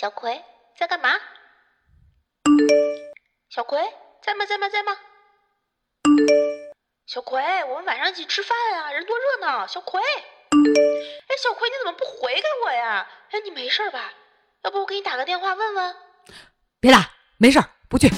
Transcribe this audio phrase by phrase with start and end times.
[0.00, 0.42] 小葵
[0.78, 1.10] 在干嘛？
[3.50, 3.78] 小葵
[4.22, 4.46] 在吗？
[4.46, 4.66] 在吗？
[4.70, 4.96] 在吗？
[7.06, 9.66] 小葵，我们晚上一起吃饭啊，人多热闹。
[9.66, 13.06] 小葵，哎，小葵你怎么不回给我呀？
[13.30, 14.14] 哎，你没事吧？
[14.62, 15.96] 要不我给你打个电话问问？
[16.80, 18.08] 别打，没事儿，不去。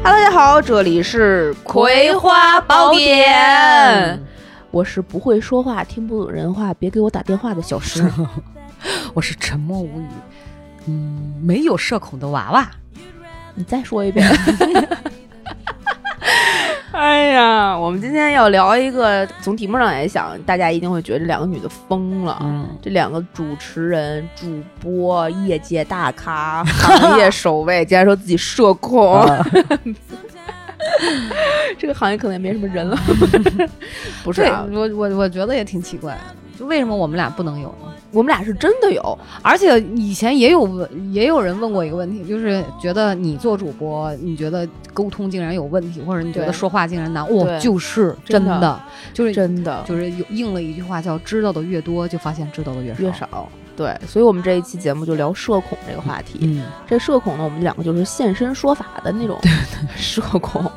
[0.00, 4.18] Hello，大家好，这里是《葵花宝典》，
[4.70, 8.08] 我是不会说话、听不懂人话，别给我打电话的小诗。
[9.12, 10.06] 我是沉默无语，
[10.86, 12.70] 嗯，没有社恐的娃娃。
[13.54, 14.26] 你再说一遍。
[16.98, 22.36] 哎呀，我们今天要聊一个，从题目上来想，大家一定会觉得这两个女的疯了。
[22.42, 29.24] 嗯，这两个主持人、主播、业界大咖、行业首位，竟然说自己社恐，
[31.78, 32.98] 这个行业可能也没什么人了。
[34.24, 37.92] 不是啊，我我我觉得也挺奇怪的，就为什么我们俩不能有呢？
[38.10, 48.52] 我们俩是真的有，而且以前也有问，也有人问过一个问题，就是觉得你做主播，你觉得沟通竟然有问题，或者你觉得说话竟然难，哇、对就是真的。
[48.52, 48.80] 真的，
[49.12, 49.84] 就是真的。
[49.86, 53.00] 就是有应了一句话叫“知道的越多，就发现知道的越少”。
[53.04, 53.48] 越少。
[53.78, 56.40] 对，所以我们这一期节目就聊社恐这个话题。
[56.42, 59.38] 嗯，这社恐呢，我们两个就是现身说法的那种
[59.94, 60.68] 社恐。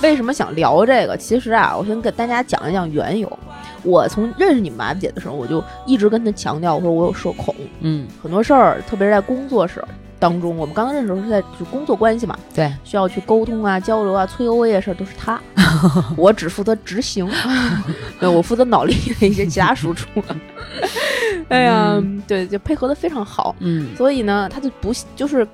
[0.00, 1.14] 为什么想聊这个？
[1.14, 3.38] 其实啊，我先给大家讲一讲缘由。
[3.82, 9.78] 我从认识你们麻姐的时候，我就一直跟她强调，我说我有社恐，嗯，很多事儿，特别是在工作时
[10.18, 15.40] 当中，我们刚刚认识的时候是在就工作关系嘛，对，需要去沟通啊、交流啊、催 OA 的事儿都是他，
[16.16, 17.28] 我只负责执行，
[18.18, 20.08] 对我负责脑力的一些其他输出。
[21.48, 23.54] 哎呀，对，就配合的非常好。
[23.60, 25.46] 嗯，所以呢，他就不就是，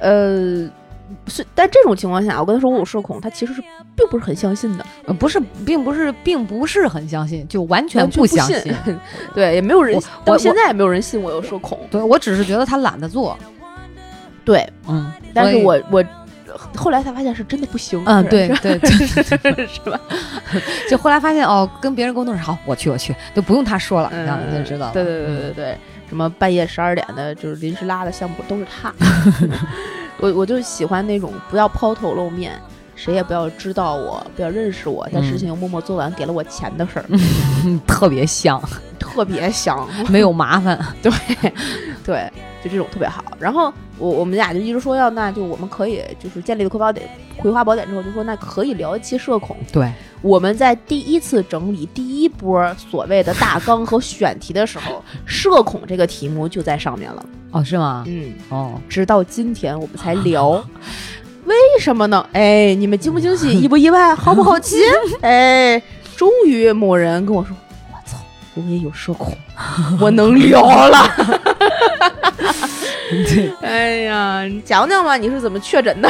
[0.00, 0.68] 呃，
[1.26, 3.62] 是，在这种情况下，我跟他说我有社恐，他其实是
[3.94, 8.74] 并不是很相信的，呃不是，并不是，并不是很相信，就完全不相信。
[9.34, 11.78] 对，也没有人我现在也没有人信我有社恐。
[11.90, 13.38] 对我只是觉得他懒得做，
[14.48, 16.02] 对，嗯，但是我我
[16.74, 18.02] 后来才发现是真的不行。
[18.06, 20.00] 嗯，对对对，是吧？
[20.88, 24.92] 就后来发现哦，跟别人沟通是好，我去我去，就不用他说了，嗯然后你就知道了。
[24.94, 25.78] 对对对对对，
[26.08, 28.90] 什么半夜十二点的，就是临时拉的项目都是他。
[30.18, 32.52] 我我就喜欢那种不要抛头露面。
[32.96, 37.04] 谁也不要知道我，不要认识我，但事情又默默做完，给了我钱的事儿，
[37.64, 38.60] 嗯，特别香，
[38.98, 39.88] 特别香。
[40.08, 40.76] 没有麻烦。
[41.00, 41.12] 对，
[42.08, 42.32] 对，
[42.64, 43.22] 就这种特别好。
[43.38, 49.54] 然后我我们俩就一直说要，那就我们可以就是建立了葵宝典、葵花宝典之后，就说那可以聊一期社恐。
[49.70, 49.92] 对，
[50.22, 57.22] 我们在第一次整理第一波所谓的大纲和选题的时候， 社恐这个题目就在上面了。
[57.50, 58.04] 哦，是吗？
[58.06, 60.64] 嗯，哦，直到今天我们才聊。
[61.44, 62.26] 为什么呢？
[62.32, 64.76] 哎，你们惊不惊喜，意不意外，好不好奇？
[65.20, 65.82] 哎，
[66.16, 67.54] 终于某人跟我说
[67.92, 68.16] ：“我操，
[68.54, 69.36] 我也有社恐，
[70.00, 71.10] 我能聊了。”
[73.10, 76.08] 对， 哎呀，你讲讲吧，你是怎么确诊的？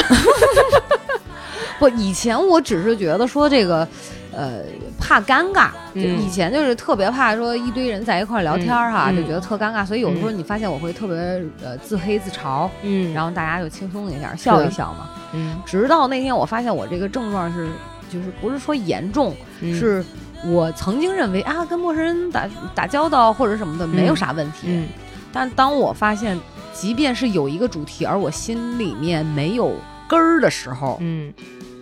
[1.79, 3.87] 不，以前我只是觉得说这个。
[4.31, 4.61] 呃，
[5.01, 6.23] 怕尴尬，就嗯。
[6.23, 11.17] 以前就是特别怕说一堆人在一块儿聊天儿哈，就觉得特尴尬，所以有的时候你发现我会特别
[11.65, 13.13] 呃自黑自嘲，嗯。
[13.13, 15.09] 然后大家就轻松一下笑一笑嘛。
[15.33, 15.59] 嗯。
[15.67, 17.69] 直到那天我发现我这个症状是，
[18.13, 19.75] 就是不是说严重，嗯。
[19.75, 20.05] 是
[20.45, 24.89] 我曾经认为啊，跟陌生人打打交道或者什么的没有啥问题，嗯
[25.33, 26.39] 但当我发现，
[26.73, 29.75] 即便是有一个主题，而我心里面没有
[30.09, 31.33] 根儿的时候，嗯。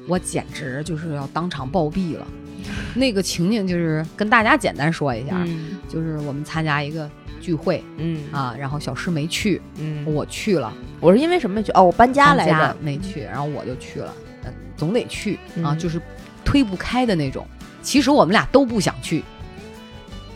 [0.08, 2.24] 我简直就是要当场暴毙了。
[2.94, 5.78] 那个情景就是跟大家简单说一下，嗯。
[5.88, 8.22] 就是我们参加一个聚会嗯。
[8.30, 11.72] 啊，然后小诗没去，嗯，我去了，我是因为什么去？
[11.72, 12.76] 哦，我搬家来着。
[12.80, 14.14] 没去，然后我就去了，
[14.44, 15.78] 嗯，总得去啊，嗯。
[15.78, 16.00] 就是
[16.44, 17.44] 推不开的那种。
[17.82, 19.24] 其实我们俩都不想去，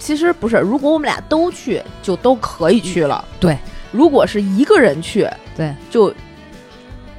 [0.01, 3.25] 其实不是，如果我们俩都去，就都可以去了。
[3.39, 3.57] 对，
[3.93, 6.13] 如果是一个人去，对，就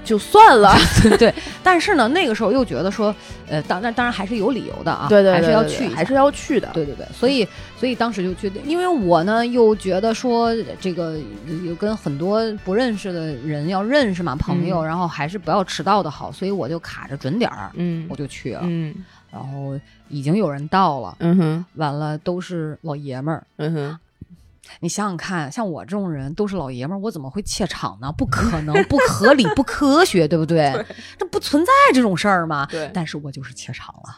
[0.03, 0.75] 就算了。
[1.17, 1.33] 对。
[1.63, 3.15] 但是呢，那个时候又觉得说，
[3.47, 6.69] 呃，当然当然还是有理由的啊，对对，还是对对要去，还是要去的。
[6.73, 7.47] 对对对，所以
[7.79, 10.51] 所以当时就觉得，因为我呢又觉得说
[10.81, 11.17] 这个
[11.63, 18.61] 有跟很多不认识的人要认识嘛，朋友，嗯然后还是不要迟到的好，所以我就卡着准点儿，嗯我就去了。
[18.63, 18.95] 嗯
[19.31, 19.79] 然后
[20.09, 23.45] 已经有人到了，嗯哼完了都是老爷们儿。
[23.57, 23.99] 嗯哼，
[24.79, 28.11] 你想想看，像我这种人都是老爷们儿，我怎么会怯场呢？
[28.17, 30.73] 不可能，不合理，不科学，对不对？
[31.17, 32.65] 这不存在这种事儿吗？
[32.71, 34.17] 对但是我就是怯场了。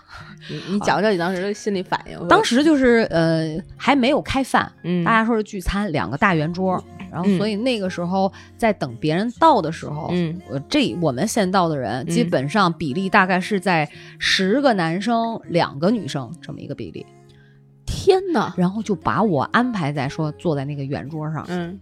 [0.49, 2.19] 你你讲讲你当时的心理反应。
[2.27, 13.89] 当时就是呃还没有开饭，嗯，大家说是聚餐，两个大圆桌，然后嗯所以那个时候在等别人到的时候，嗯呃，这我们先到的人，嗯基本上比例大概是在
[14.19, 17.05] 十个男生两个女生这么一个比例，
[18.03, 21.79] 天哪，然后就把我安排在说坐在那个圆桌上，嗯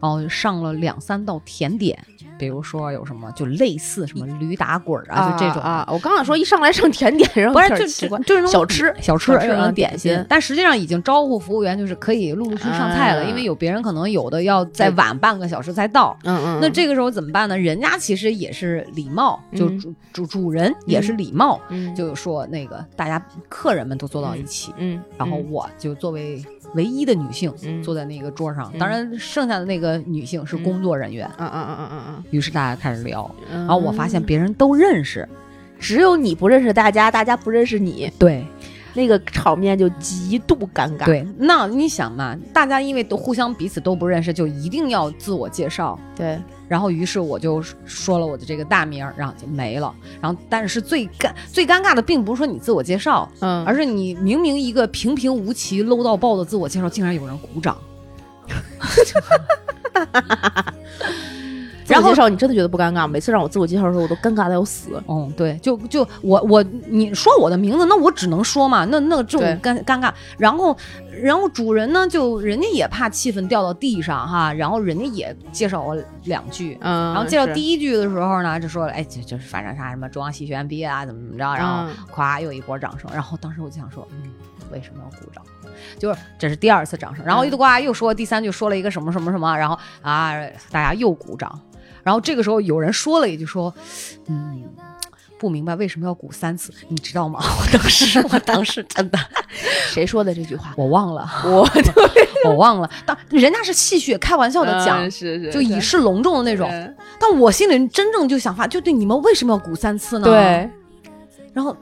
[0.00, 1.98] 然后上了两三道甜点，
[2.38, 10.26] 比如说有什么就类似什么驴打滚儿啊，就这种啊，我刚想说一上来上甜点，然后不是就就就是那种小吃小吃小吃嗯嗯点点心。
[10.28, 16.16] 但实际上已经招呼服务员，就是可以陆陆续续上菜了，啊因为有别人可能有的要再晚半个小时才到。
[16.24, 17.56] 嗯嗯，那这个时候怎么办呢？
[17.56, 19.80] 人家其实也是礼貌，就嗯。
[19.80, 21.94] 主主主人也是礼貌，嗯。
[21.94, 26.42] 就说那个大家客人们都坐到一起，嗯，然后我就作为
[26.76, 27.82] 唯一的女性、嗯。
[27.82, 28.78] 坐在那个桌上，嗯。
[28.78, 31.28] 当然剩下的那个女性是工作人员。
[31.38, 32.24] 嗯嗯嗯嗯嗯。
[32.30, 35.28] 于是大家开始聊，嗯，然后我发现别人都认识，
[35.80, 38.44] 只有你不认识大家，大家不认识你，对。
[38.94, 41.04] 那个场面就极度尴尬。
[41.04, 45.98] 对，那你想嘛，大家因为都互相彼此都不认识，就一定要自我介绍。
[46.16, 49.94] 对，然后，于是我就说了我的这个大名儿，然后就没了。
[50.20, 57.76] 然后，但是最尴最尴尬的，并不是说你自我介绍，嗯，而是你明明一个平平无奇、low 到爆的自我介绍，竟然有人鼓掌。
[61.86, 63.06] 自我介绍你真的觉得不尴尬？
[63.06, 65.02] 每次让我自我介绍的时候，我都尴尬的要死。
[65.08, 70.12] 嗯，对，就就我我你说我的名字，那我只能说嘛，那那这种尴尴尬。
[70.36, 70.76] 然后
[71.22, 76.76] 然后主人呢，就人家也怕气氛掉到地上哈，然后人家也介绍我两句。
[76.80, 84.30] 嗯，然后介绍第一句的时候呢，就说了，哎，就就是反正啥什么中央戏剧学院毕业啊，怎么怎么着，然后嗯咵又一波掌声，然后当时我就想说，嗯，
[84.72, 85.44] 为什么要鼓掌？
[85.98, 90.32] 就是这是第二次掌声，然后嗯一呱又说第三句说了一个什么什么什么，然后啊
[90.70, 91.58] 大家又鼓掌，
[92.06, 93.74] 然后这个时候有人说了一句说，
[94.28, 94.62] 嗯。
[95.38, 97.38] 不明白为什么要鼓三次，你知道吗？
[97.60, 99.18] 我当时，我当时真的，
[99.92, 100.72] 谁说的这句话？
[100.78, 101.68] 我忘了，我
[102.48, 102.90] 我忘了。
[103.04, 106.66] 当人家是戏谑开玩笑的讲，嗯是是就以示隆重的那种。
[107.20, 110.34] 但我心里真正就想法，就对你们为什么要鼓三次呢？，对，
[111.52, 111.76] 然后，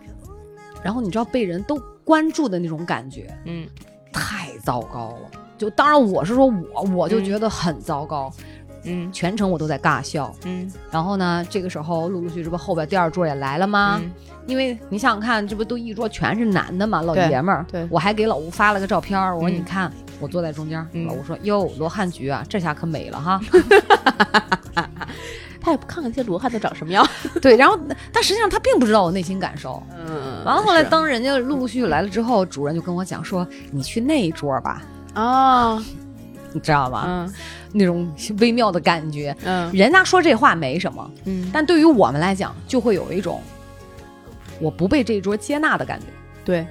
[0.82, 3.68] 然后你知道被人都关注的那种感觉嗯
[4.12, 5.30] 太糟糕了。
[5.56, 6.44] 就当然我是说
[6.74, 8.44] 我，我就觉得很糟糕，嗯
[9.12, 10.34] 全程我都在尬笑。
[10.44, 14.00] 嗯然后呢，这个时候陆陆续续这不后边第二桌也来了吗？
[14.02, 14.10] 嗯
[14.46, 17.64] 因为你想想看，这不都一桌全是男的嘛，老爷们儿。
[17.72, 19.90] 对我还给老吴发了个照片，我说嗯你看，
[20.20, 23.40] 我坐在中间老吴说：“哟，罗汉菊啊，这下可美了哈。
[25.62, 27.02] ”他也不看看这些罗汉都长什么样。
[27.40, 27.78] 对，然后
[28.12, 29.82] 但实际上他并不知道我内心感受。
[29.96, 34.82] 嗯完了，后来当人家陆陆续续来了之后，主任就跟我讲说：“你去那一桌吧，
[35.14, 35.82] 哦，
[36.52, 37.04] 你知道吗？
[37.08, 37.32] 嗯
[37.74, 39.36] 那种微妙的感觉。
[39.44, 39.70] 嗯。
[39.72, 43.42] 人家说这话没什么，嗯，但对于我们来讲，就会有一种
[44.60, 46.06] 我不被这一桌接纳的感觉，
[46.44, 46.66] 对。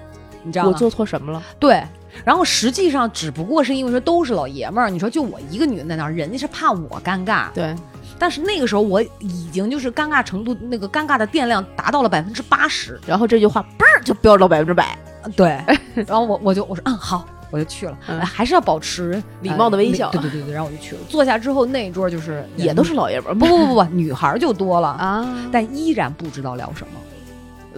[0.45, 0.71] 你知道吗？
[0.73, 1.41] 我做错什么了？
[1.59, 1.81] 对。
[2.23, 7.75] 然后实际上只不过是因为说都是老爷们儿，你说就我一个女的在那儿，人家是怕我尴尬，对，
[8.19, 14.95] 但是那个时候我已经就是尴尬程度，那个尴尬的电量达到了百分之八十，然后这句话嘣儿就飙到百分之百，
[15.35, 15.59] 对，
[16.05, 17.95] 然后我我就我说嗯好，我就去了，
[18.25, 21.01] 还是要保持礼貌的微笑呃对对对对，然后我就去了。
[21.07, 26.93] 坐下之后那一桌就是也都是老爷们儿不不不不，女孩儿就多了，啊，但依然不知道聊什么。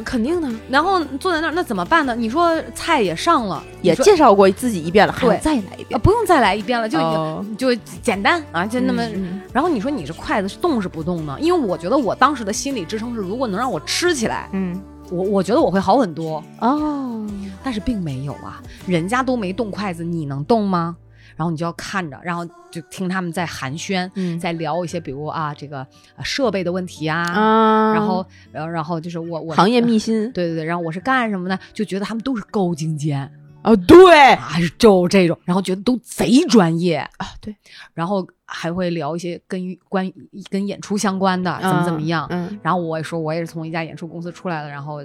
[0.04, 2.16] 肯定的，然后坐在那儿，那怎么办呢？
[2.16, 9.02] 你说菜也上了，也你说介绍过自己一遍了，还要再来一啊遍，不用再来一遍了，就已经、哦就简单啊，就那么。
[9.04, 11.38] 嗯然后你说你这筷子是动是不动呢？
[11.40, 16.44] 因为我觉得我当时的心理支撑是，如果能让我吃起来，嗯我我觉得我会好很多。
[16.60, 17.28] 哦，
[17.64, 20.98] 但是并没有啊，人家都没动筷子，你能动吗？
[21.36, 24.40] 然后你就要看着，然后就听他们在寒暄，嗯。
[24.40, 25.86] 在聊一些，比如啊这个
[26.16, 30.32] 呃设备的问题啊，啊，然后然后然后就是我我行业秘辛。
[30.32, 31.60] 对对对，然后我是干什么的？
[31.74, 33.30] 就觉得他们都是高精尖。
[33.64, 34.34] 啊，对。
[34.34, 37.54] 啊，就这种，然后觉得都贼专业，啊，对，
[37.94, 40.14] 然后还会聊一些跟关于
[40.50, 42.28] 跟演出相关的，怎么怎么样。
[42.30, 45.04] 嗯然后我也说，我也是从一家演出公司出来的，然后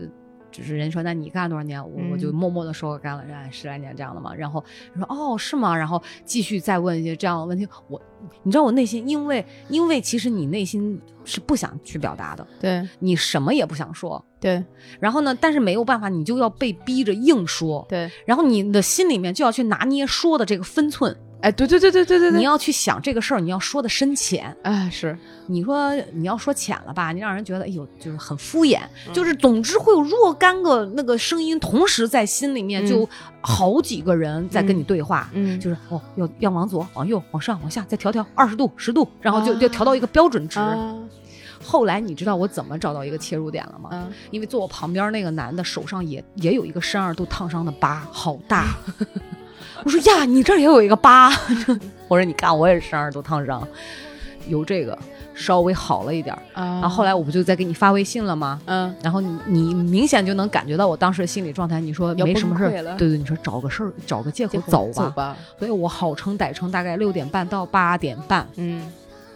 [0.51, 1.81] 就是人说，那你干多少年？
[1.81, 4.35] 我、我就嗯默默的说，我干了哎十来年这样的嘛。
[4.35, 4.65] 然后
[4.97, 5.77] 说哦是吗？
[5.77, 7.67] 然后继续再问一些这样的问题。
[7.89, 8.01] 我
[8.43, 14.23] 你知道我内心，因为因为其实你内心是不想去表达的，对你什么也不想说。
[14.41, 14.65] 对
[14.99, 17.85] 然后呢，但是没有办法，你就要被逼着硬说。
[17.89, 24.55] 对，然后你的心里面就要去拿捏说的这个分寸，哎，对对对对对对对，你要去想这个事儿，你要说的深浅。
[24.63, 25.17] 哎是，
[25.47, 28.79] 你说你要说浅了吧，你让人觉得哎呦，就是很敷衍，
[29.09, 33.09] 嗯就是总之会有若干个那个声音同时在心里面，嗯就
[33.41, 35.31] 好几个人在跟你对话。
[35.33, 40.59] 嗯就是哦，要要往左、往右、往上、往下，再调调二十度、十度，然后就就调到一个标准值。
[40.59, 40.95] 啊
[41.63, 43.91] 后来你知道我怎么找到一个切入点了吗？
[43.95, 48.75] 啊因为坐我旁边那个男的手上也也有一个深二度烫伤的疤，好大。
[49.85, 51.31] 我说呀，你这儿也有一个疤。
[52.09, 53.67] 我说你看，我也是身上都烫伤，
[54.49, 54.99] 有这个
[55.35, 58.61] 稍微好了一点然后后来我不就在给你发微信了吗？
[58.67, 61.81] 嗯，然后你你明显就能感觉到我当时的心理状态。
[61.81, 62.69] 你说没什么事
[62.99, 64.93] 对对，你说找个事儿，找个借口走吧。
[64.93, 68.83] 走吧，所以我好撑歹撑，大概六点半到八点半，嗯，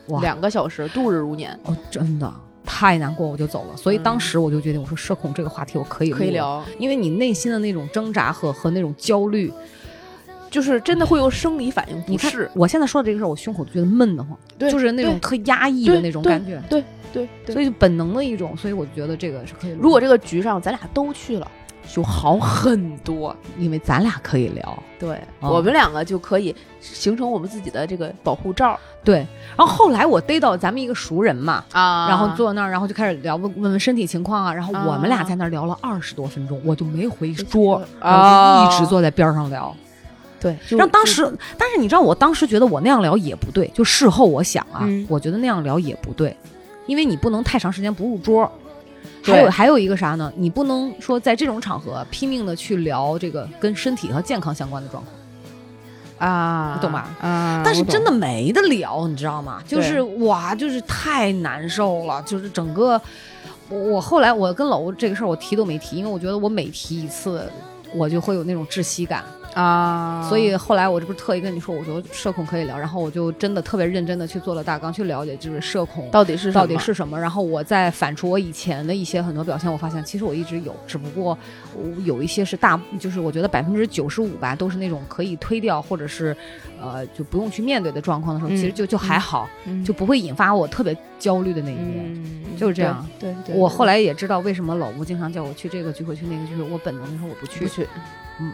[0.08, 2.30] 哇，两个小时度日如年，哦，真的
[2.66, 3.76] 太难过，我就走了。
[3.76, 9.50] 所以当嗯时我就决定，我说社恐这个话题我可以可以聊，因为你内心的那种挣扎和和那种焦虑，
[10.54, 19.72] 就是真的会有生理反应你看不适，我现在说的这个事儿，我胸口就觉得闷得慌，对就是那种特压抑的那种感觉，对对对，所以就本能的一种，所以我觉得这个是可以。
[19.72, 21.50] 如果这个局上咱俩都去了，
[21.92, 23.34] 就好很多。
[23.58, 29.26] 因为咱俩可以聊，对、哦我们两个就可以形成我们自己的这个保护罩对。
[29.56, 34.54] 然后后来我逮到咱们一个熟人嘛，啊然后坐那儿，然后就开始聊，问问问身体情况啊。
[34.54, 39.74] 然后我们俩啊在那儿聊了二十多分钟，我就没回桌，啊然后就一直坐在边上聊。
[40.44, 41.22] 对，让当时，
[41.56, 46.36] 但是你知道，我当时觉得我那样聊也不对，就事后我想啊，嗯我觉得那样聊也不对，
[46.86, 48.50] 因为你不能太长时间不入桌。
[49.22, 50.30] 对还有还有一个啥呢？
[50.36, 56.30] 你不能说在这种场合拼命的去聊这个跟身体和健康相关的状况。
[56.30, 59.62] 啊，你懂吧啊，但是真的没得聊，你知道吗？
[59.66, 63.00] 就是哇，就是太难受了，就是整个，
[63.70, 67.50] 我我后来我跟老吴这个事儿我提都没提，因为我觉得我每提一次，
[67.94, 81.38] 我就会有那种窒息感，啊，所以后来我这不是特意跟你说，我说社恐可以聊，然后我就真的特别认真的去做了大纲，去了解就是社恐到底是到底是什么，然后我再反刍我以前的一些很多表现，我发现其实我一直有，只不过
[81.74, 86.36] 我有一些是大，就是我觉得百分之九十五吧，都是那种可以推掉或者是
[86.80, 92.04] 呃就不用去面对的状况的时候，嗯其实就就还好，嗯就不会引发我特别焦虑的那一面。
[92.06, 93.32] 嗯，就是这样对。
[93.44, 97.68] 对，对我后来也知道为什么老吴经常叫我去这个聚会去那个聚会，我本能的说我不去不。
[97.68, 97.86] 去，
[98.40, 98.52] 嗯，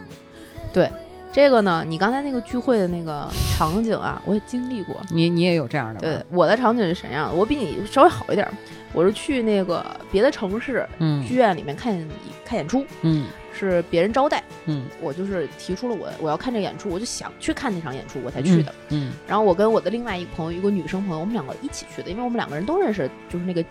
[0.72, 0.90] 对。
[1.32, 4.96] 这个呢，你刚才那个聚会的那个场景啊，我也经历过。
[5.10, 7.34] 你你也有这样的对？，我的场景是什么样的？
[7.36, 8.52] 我比你稍微好一点儿，
[8.92, 11.96] 我是去那个别的城市嗯剧院里面看
[12.44, 18.74] 看演出，嗯是别人招待，嗯我就是提出了我我要看这个演出，我就想去看那场演出，我才去的。
[18.88, 23.64] 嗯然后我跟我的另外一个朋友，一个女生朋友，我们两个一起去的，因为我们两个人都认识，就是那个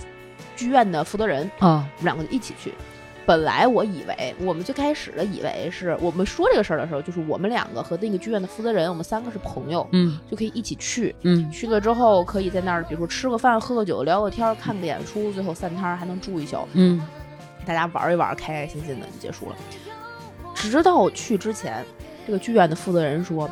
[0.55, 2.73] 剧院的负责人，啊我们两个就一起去。
[3.25, 11.15] 本来我以为，我们最开始的以为是我们说这个事儿的时候，就是我们两个和那个剧院的负责人，我们三个是朋友，嗯就可以一起去。
[11.21, 17.01] 嗯去了之后，可以在那儿，比如说吃个饭、喝个酒、聊个天、看个演出，最后散摊儿还能住一宿，嗯
[17.65, 19.55] 大家玩一玩，开开心心的就结束了。
[20.55, 21.85] 直到去之前，
[22.25, 23.49] 这个剧院的负责人说，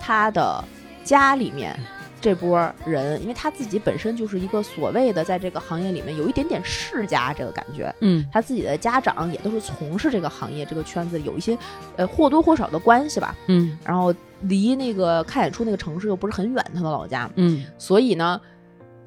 [0.00, 0.64] 他的
[1.04, 1.78] 家里面
[2.20, 11.56] 这波人，因为他自己本身就是一个所谓的在这个行业里面有一点点世家这个感觉，嗯他自己的家长也都是从事这个行业这个圈子有一些
[11.96, 13.34] 呃或多或少的关系吧。
[13.46, 18.40] 嗯然后离那个看演出那个城市又不是很远，他的老家，嗯所以呢，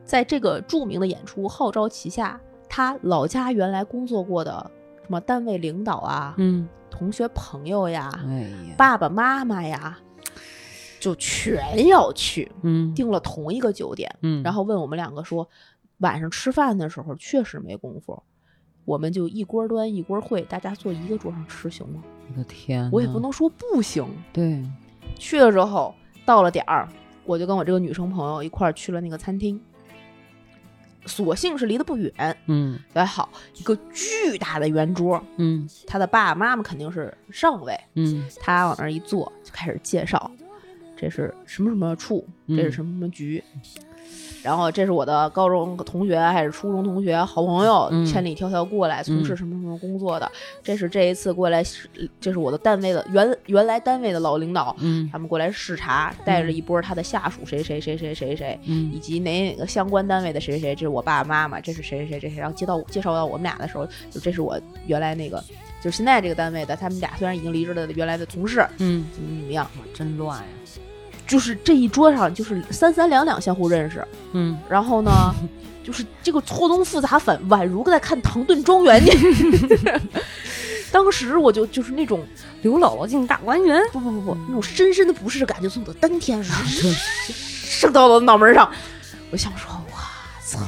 [0.04, 9.98] 在这个著名的演出号召旗下，他老家原来工作过的什么单位领导啊、嗯，同学朋友呀、哎呀，爸爸妈妈呀，
[11.04, 15.50] 就全要去，嗯订了同一个酒店，嗯，然后问我们两个说，
[15.98, 18.24] 晚上吃饭的时候确实没工夫。
[18.86, 22.02] 我们就一锅端一锅烩，大家坐一个桌上吃行吗？
[22.32, 24.08] 我的天，我也不能说不行。
[24.32, 24.64] 对，
[25.20, 25.94] 去了之后，
[26.26, 26.88] 到了点儿，
[27.26, 29.62] 我就跟我这个女生朋友一块儿去了那个餐厅。
[31.06, 32.14] 所幸是离得不远，
[32.48, 40.32] 嗯还好一个巨大的圆桌，嗯他的爸爸妈妈肯定是上位，嗯他往那儿一坐就开始介绍，
[40.96, 42.72] 这是什么什么处，这是嗯。
[42.72, 43.44] 什么什么局，
[44.44, 49.38] 然后这是我的高中同学还是初中同学好朋友，嗯千里迢迢过来从事嗯。
[49.38, 50.30] 什么什么工作的，
[50.62, 51.64] 这是这一次过来，
[52.20, 58.60] 这是我的单位的原原来单位的老领导，嗯他们过来视察，带着一波他的下属谁谁谁谁谁谁。
[58.64, 65.42] 以嗯及哪哪个相关单位的谁谁谁，这是我爸爸妈妈，这是谁谁谁这谁，然后接到介绍到我们俩的时候，就这是我原来那个，
[65.84, 70.46] 就是现在这个单位的，他们俩虽然已经离职了原来的同事，嗯，怎么怎么样，真乱呀，
[71.28, 74.58] 就是这一桌上就是三三两两相互认识，嗯。
[74.70, 75.12] 然后呢，
[75.84, 79.90] 就是这个错综复杂反宛如在看《唐顿庄园》你
[80.90, 82.26] 当时我就就是那种
[82.62, 86.56] 刘姥姥进大观园，不不不不那种深深的不适感就从我的丹田上
[87.28, 88.72] 升到了脑门上，
[89.32, 90.00] 我想说，哇
[90.46, 90.60] 操！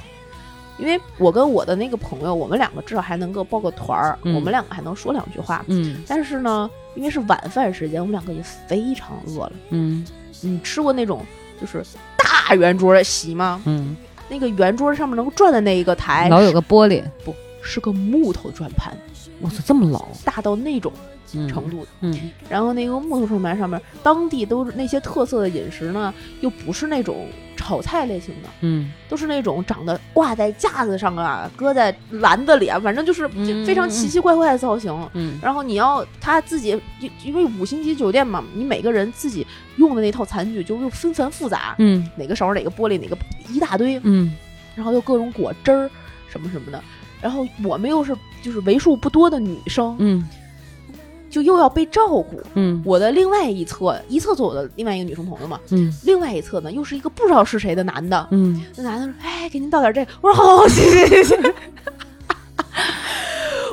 [0.77, 5.63] 因为我跟我的那个朋友，我们两个至少还能够报个团儿，嗯我们两个还能说两句话。
[5.67, 9.53] 嗯但是呢，因为是晚饭时间，我们两个也非常饿了。
[9.69, 10.05] 嗯
[10.41, 11.25] 你吃过那种
[11.59, 11.83] 就是
[12.17, 13.61] 大圆桌的席吗？
[13.65, 13.95] 嗯，
[14.29, 18.93] 那个圆桌上面能转的那一个台，老有个玻璃，不是个木头转盘，
[19.41, 20.91] 我操，这么老，大到那种。
[20.93, 21.85] 嗯程度。
[22.01, 27.27] 嗯然后那个木头转盘上面，当地都是那些特色的饮食呢，又不是那种
[27.65, 28.91] 炒菜类型的，嗯。
[29.09, 33.65] 都是那种长得挂在架子上啊，搁在篮子里啊，反正就是嗯。
[33.65, 34.93] 非常奇奇怪怪的造型。
[35.13, 35.39] 嗯。
[35.41, 39.45] 然后你要他自己，因因为五星级酒店嘛，你每个人自己
[39.77, 42.07] 用的那套餐具就又纷繁复杂，嗯。
[42.15, 43.17] 哪个勺哪个玻璃哪个
[43.49, 44.31] 一大堆，嗯。
[44.75, 45.89] 然后又各种果汁儿
[46.29, 46.83] 什么什么的。
[47.21, 50.23] 然后我们又是就是为数不多的女生，嗯
[51.29, 52.41] 就又要被照顾。
[52.53, 58.27] 嗯我的另外一侧，一侧坐我的另外一个女生朋友嘛，嗯另外一侧呢又是一个不知道是谁的男的。
[58.31, 61.37] 嗯那男的说：“哎，给您倒点这个。”我说：“好，好，谢谢，谢谢。”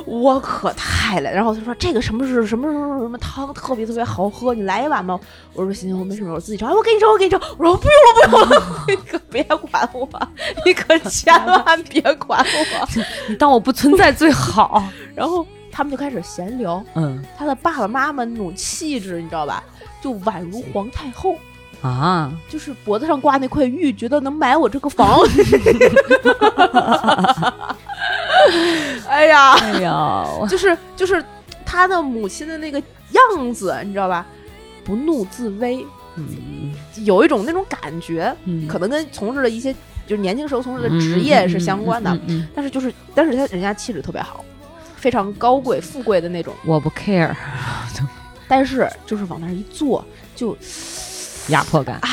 [0.05, 5.17] 我可太累，然后他说这个什么是什么什么什么汤特别特别好喝，你来一碗吧。
[5.53, 6.67] 我说行行，我没事没事，我自己盛。
[6.67, 7.39] 哎，我给你盛，我给你盛。
[7.57, 10.07] 我说不用了不用了，你可别管我，
[10.65, 12.87] 你可千万别管我。
[13.29, 14.83] 你当我不存在最好。
[15.15, 19.63] 然后他们就开始闲聊，嗯他的爸爸妈妈那种气质，你知道吧？
[20.01, 21.35] 就宛如皇太后。
[21.81, 25.19] 啊，就是脖子上挂那块玉，觉得能买我这个房。
[29.09, 31.21] 哎呀，哎呀，就是就是
[31.65, 32.79] 他的母亲的那个
[33.11, 34.25] 样子，你知道吧？
[34.85, 36.71] 不怒自威，嗯
[37.03, 39.73] 有一种那种感觉，嗯可能跟从事的一些
[40.07, 42.09] 就是年轻时候从事的职业是相关的。
[42.11, 44.43] 嗯嗯嗯嗯但是就是，但是他人家气质特别好，
[45.03, 46.53] 非常高贵富贵的那种。
[46.63, 47.35] 我不 care，
[48.47, 50.57] 但是就是往那儿一坐，就
[51.49, 52.07] 压迫感啊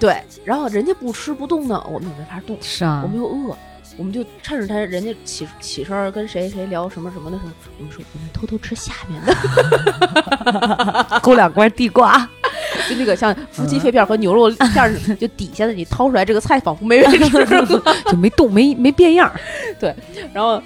[0.00, 2.56] 对，然后人家不吃不动呢，我们也没法动。
[2.62, 3.54] 是啊我们又饿，
[3.98, 12.26] 我们就趁着他人家起起身跟谁谁聊什么什么的时候，我们说我们偷偷吃下面的， 勾两块地瓜。
[12.88, 17.46] 就那个像夫妻肺片和牛肉片儿似的，就底下的你掏出来这个菜仿佛没人吃，
[18.10, 19.30] 就没动，没没变样
[19.78, 19.94] 对。
[20.32, 20.62] 然后。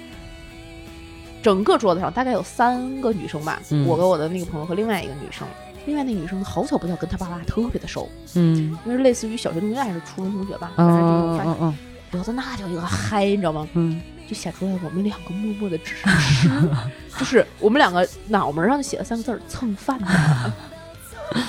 [1.41, 3.85] 整个桌子上大概有三个女生吧，嗯。
[3.87, 5.47] 我跟我的那个朋友和另外一个女生，
[5.85, 8.77] 另外那女生好巧不巧跟她爸爸特别的熟，嗯。
[8.85, 11.77] 因为是类似于小学同学还是初中同学吧，反正这种发嗯嗯
[12.11, 13.67] 聊的那叫一个嗨，你知道吗？
[13.73, 14.01] 嗯。
[14.27, 16.49] 就显出来我们两个默默的支持吃，
[17.17, 19.97] 就是我们两个脑门上就写了三个字儿“蹭饭。
[19.99, 20.05] 的”，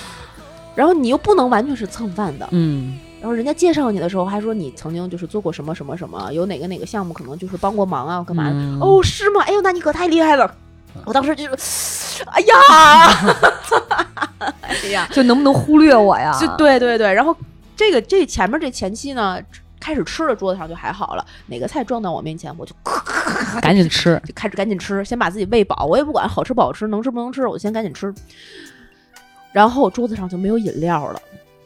[0.76, 8.50] 然后你又不能完全是蹭饭的，嗯然后人家介绍你的时候还说你曾经就是做过什么什么什么，有哪个哪个项目可能就是帮过忙啊，干嘛的？
[8.52, 9.42] 嗯哦，是吗？
[9.42, 10.54] 哎呦，那你可太厉害了！
[11.04, 12.54] 我当时就是，哎呀，
[14.62, 16.36] 哎呀，就能不能忽略我呀？
[16.40, 17.36] 就对对对，然后
[17.76, 19.38] 这个这前面这前期呢，
[19.80, 22.72] 开始吃的，桌子上就还好了，哪个菜撞到我面前，我就
[23.60, 24.20] 赶紧吃。
[24.24, 25.84] 就开始赶紧吃，先把自己喂饱。
[25.86, 28.12] 我也不管好吃不好吃，能吃不能吃，我先赶紧吃。
[29.52, 31.20] 然后桌子上就没有饮料了，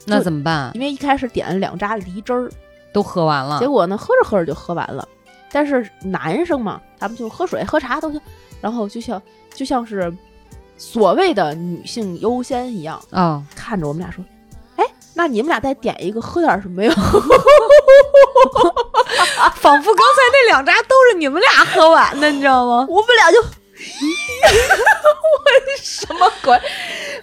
[0.07, 0.71] 那怎么办？
[0.75, 2.51] 因为一开始点了两扎梨汁儿，
[2.93, 3.69] 都喝完了结。
[3.69, 5.07] 果呢喝着喝着就喝完了。
[5.51, 8.21] 但是男生嘛，他们就喝水喝茶都行，
[8.61, 9.21] 然后就像
[9.55, 10.13] 就像是
[10.79, 14.25] 所谓的女性优先一样，哦，看着我们俩说
[14.77, 14.85] ：“哎，
[15.15, 16.91] 那你们俩再点一个，喝点什么呀？”
[19.57, 22.87] 仿佛刚才那两扎都是你们俩喝完的，你知道吗？
[22.89, 23.47] 我们俩就， 我
[25.81, 26.59] 什么鬼？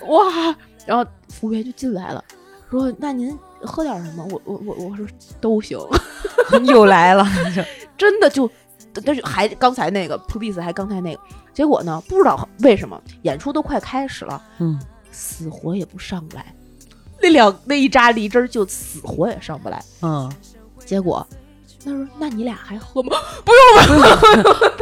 [0.07, 0.55] 哇！
[0.85, 2.23] 然后服务员就进来了，
[2.69, 5.05] 说：“那您喝点什么？”我我我我说
[5.41, 5.77] 都行，
[6.65, 7.25] 又来了，
[7.97, 8.49] 真的就，
[9.05, 11.21] 但是还刚才那个 police 还刚才那个，
[11.53, 14.79] 结果呢，不知道为什么演出都快开始了，嗯，
[15.11, 16.53] 死活也不上来，
[17.21, 20.31] 那两那一扎梨汁儿就死活也上不来，嗯，
[20.79, 21.25] 结结果。
[21.81, 23.15] 他说：“那你俩还喝吗？
[23.45, 23.53] 不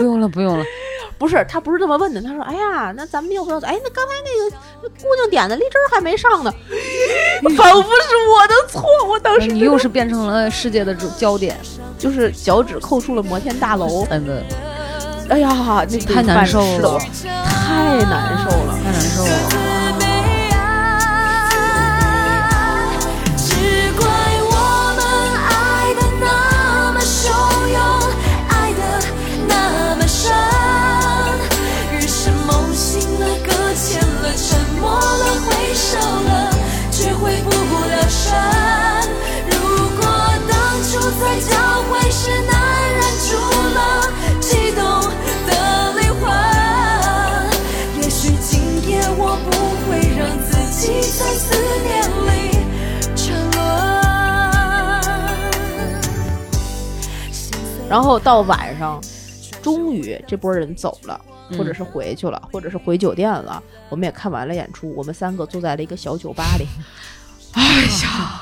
[0.03, 0.63] 用了，不用了。
[0.63, 0.86] 不
[1.25, 2.21] 是，他不是这么问的。
[2.21, 3.57] 他说：“哎呀，那咱们要不要？
[3.59, 6.51] 哎，那刚才那个那姑娘点的荔枝还没上呢，
[7.55, 8.83] 仿佛是我的错。
[9.07, 11.57] 我当时你又是变成了世界的主焦点，
[11.97, 14.05] 就是脚趾扣出了摩天大楼。
[14.09, 14.43] 嗯的
[15.29, 15.49] 哎呀，
[15.89, 16.99] 那太难受了了，
[17.43, 18.79] 太难受了。
[18.83, 19.86] 太难受了。
[37.19, 37.49] 回不
[37.85, 38.33] 了神。
[39.49, 39.53] 如
[39.97, 40.01] 果
[40.47, 41.49] 当初在交
[41.83, 42.53] 汇时难
[42.93, 43.29] 忍住
[43.73, 43.77] 了
[44.39, 44.79] 悸动
[45.47, 45.49] 的
[45.93, 46.25] 灵魂，
[48.01, 48.49] 也许今
[48.87, 49.49] 夜我不
[49.85, 50.49] 会让自
[50.79, 51.45] 己在思
[51.83, 51.87] 念
[52.27, 52.29] 里
[53.15, 53.57] 沉沦。
[57.89, 59.01] 然后到晚上，
[59.61, 61.19] 终于这波人走了，
[61.55, 63.61] 或者是回去了，或者是回酒店了。
[63.89, 66.65] 我们也看完了演出，我们三个坐在了一个小酒吧里。
[67.53, 67.61] 哎
[68.03, 68.41] 呀，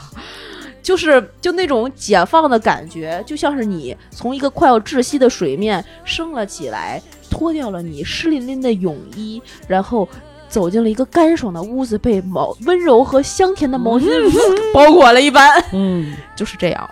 [0.82, 10.08] 就是就那种解放的感觉，就像是你从一个快要窒息的水面升了起来，脱掉了你湿淋淋的泳衣，然后。
[10.48, 14.08] 走进了一个干爽的屋子，被毛温柔和香甜的毛巾
[14.72, 16.90] 包裹了一般，嗯， 就是这样。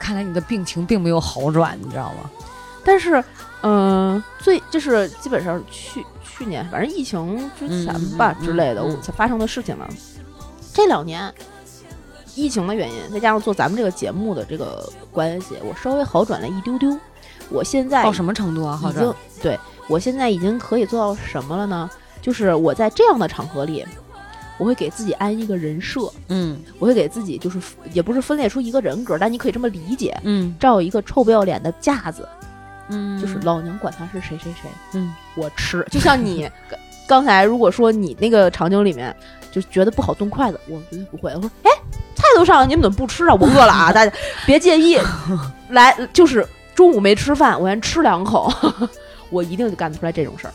[0.00, 2.30] 看来你的病情并没有好转，你知道吗？
[2.82, 3.22] 但是，
[3.62, 9.86] 嗯、最就是基本上去去年，反正疫情之前吧、之类的，嗯我才发生的事情呢。
[10.74, 11.32] 这两年，
[12.34, 16.98] 疫情的原因，再加上做咱们这个节目的这个关系，我稍微好转了一丢丢。
[17.50, 18.76] 我现在到什么程度啊？
[18.76, 19.16] 好已经转？
[19.42, 21.90] 对我现在已经可以做到什么了呢？
[22.22, 23.84] 就是我在这样的场合里，
[24.56, 27.60] 我会给自己安一个人设，嗯我会给自己就是
[27.92, 32.26] 也不是分裂出一个人格，但你可以这么理解，嗯照一个臭不要脸的架子，
[32.92, 35.84] 嗯，就是老娘管他是谁谁谁，嗯，我吃。
[35.90, 36.78] 就像你刚
[37.08, 39.14] 刚才如果说你那个场景里面
[39.50, 41.32] 就觉得不好动筷子，我绝对不会。
[41.34, 41.70] 我说，哎，
[42.14, 43.34] 菜都上了，你们怎么不吃啊？
[43.34, 44.12] 我饿了啊，大家
[44.46, 44.98] 别介意。
[45.70, 48.52] 来，就是中午没吃饭，我先吃两口，
[49.30, 50.52] 我一定就干得出来这种事儿，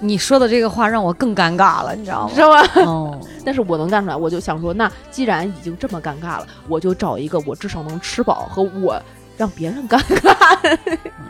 [0.00, 2.32] 你说的这个话让我更尴尬了，你知道吗？
[2.34, 2.62] 知道吧？
[2.84, 9.00] 哦， 但是我能干出来，我就想说，那既然已经这么尴尬了，我就找一个我至少能吃饱和我
[9.38, 10.78] 让别人尴尬，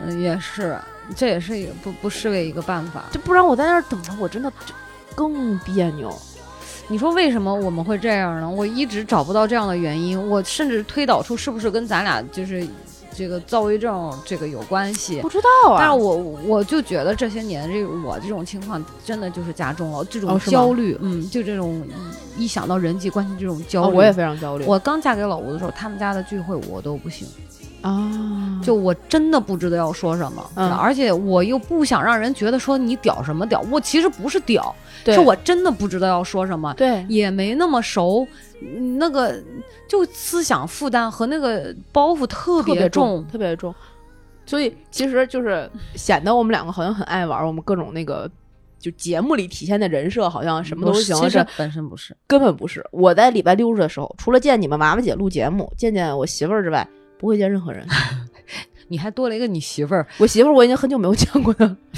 [0.03, 0.77] 嗯 也是，
[1.15, 3.05] 这也是一个不不失为一个办法。
[3.11, 4.51] 就不然我在那儿等着，我真的
[5.15, 6.11] 更别扭。
[6.87, 8.49] 你说为什么我们会这样呢？
[8.49, 12.67] 我一直找不到这样的原因，我甚至推导出是不是跟咱俩就是
[13.15, 15.29] 这个躁郁症这个有关系不。
[15.29, 21.87] 知道啊，但是我我就觉得这些年这个我这种情况真的就是加重了这种焦虑，嗯，就这种
[22.35, 24.65] 一一想到人际关系这种焦虑，哦我也非常焦虑。
[24.65, 27.27] 我刚嫁给老吴的时候，他们家的聚会我都不行，
[27.81, 30.71] 啊，就我真的不知道要说什么，嗯。
[30.73, 35.13] 而且我又不想让人觉得说你屌什么屌，我其实不是屌，对。
[35.13, 37.05] 是我真的不知道要说什么，对。
[37.09, 38.27] 也没那么熟，
[38.61, 39.41] 嗯那个
[39.87, 43.73] 就思想负担和那个包袱特别特别重，特别重。
[44.45, 48.27] 所以其实就是显得我们两个好像很爱玩，我们各种那个
[48.79, 52.83] 就节目里体现的人设好像什么都行，其实本身不是，根本不是。
[52.91, 56.87] 我在礼拜六日的时候，除了见你们娃娃姐录节目，见见我媳妇儿之外，
[57.19, 57.85] 不会见任何人。
[58.87, 61.77] 你还多了一个你媳妇儿，我媳妇儿我已经很久没有见过了，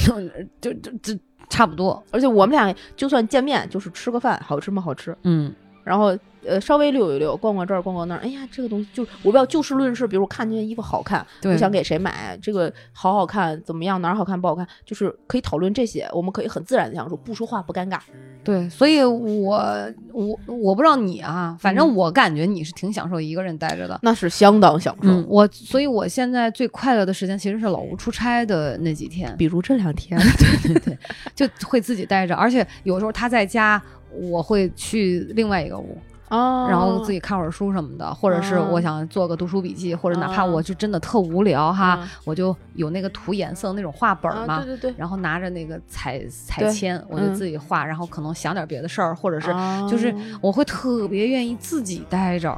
[0.59, 1.17] 就就就
[1.49, 4.81] 差不多，而且我们俩就算见面，就是吃个饭，好吃吗？
[4.81, 5.15] 好吃。
[5.23, 5.53] 嗯
[5.85, 8.19] 然后呃稍微溜一溜，逛逛这儿逛逛那儿。
[8.19, 17.99] 哎呀，这个东西就我不要就事论事，比如我看这件衣服好看，对我想给谁买，这个好好看，怎么样，哪儿好看不好看，就是可以讨论这些，我们可以很自然的相处，不说话不尴尬。
[18.43, 23.99] 对，所以我我我不知道你啊，反正嗯我感觉你是挺享受一个人待着的。
[24.01, 25.09] 那是相当享受。
[25.09, 30.19] 嗯，我所以，我现在最快乐的时间其实是老吴出差的那几天，比如这两天，
[30.65, 30.97] 对对对，
[31.35, 35.95] 就会自己待着，而且有时候他在家，我会去另外一个屋，
[36.31, 42.09] 哦然后自己看会儿书什么的，或者是我想做个读书笔记，或者哪怕哦我就真的特无聊哈，嗯。
[42.23, 44.55] 我就有那个涂颜色那种画本儿嘛。
[44.55, 47.35] 啊，对对对，然后拿着那个彩彩铅，我就嗯。
[47.35, 49.87] 自己画，然后可能想点别的事儿，或者是哦。
[49.91, 52.57] 就是我会特别愿意自己待着，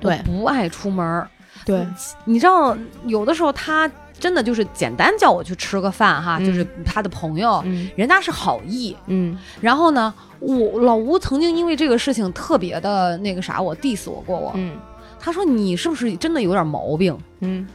[0.00, 0.16] 对。
[0.16, 1.28] 我不爱出门儿。
[1.64, 1.86] 对。
[2.24, 2.76] 你知道，
[3.06, 8.96] 有的时候他真的就是简单叫我去吃个饭哈，嗯就是他的朋友，嗯人家是好意。
[9.06, 14.52] 嗯然后呢，我老吴曾经因为这个事情特别的那个啥，我 diss 我过我。
[14.54, 14.76] 嗯
[15.20, 17.16] 他说你是不是真的有点毛病？
[17.40, 17.66] 嗯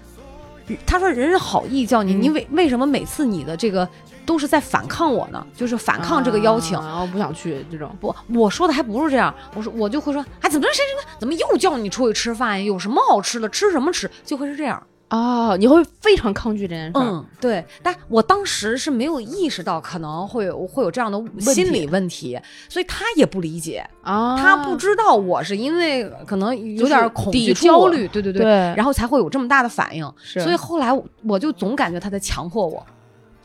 [0.85, 3.87] 他说人是好意叫你，嗯你为为什么每次你的这个
[4.25, 5.45] 都是在反抗我呢？
[5.53, 6.77] 就是反抗这个邀请。
[6.77, 7.93] 啊，我不想去这种。
[7.99, 12.63] 不，我说的还不是这样，我说我就会说，哎，怎么谁谁谁怎么又叫你出去吃饭呀？
[12.63, 13.49] 有什么好吃的？
[13.49, 14.09] 吃什么吃？
[14.25, 14.81] 就会是这样。
[15.13, 17.03] 啊，你会非常抗拒这件事儿。
[17.03, 28.43] 嗯，对，但我当时是没有意识到可能会有会有这样的心理问题，所以他也不理解，啊，他不知道我是因为可能有点恐惧、抵焦虑，对对对，
[28.75, 30.03] 然后才会有这么大的反应。
[30.23, 32.83] 所以后来我我就总感觉他在强迫我，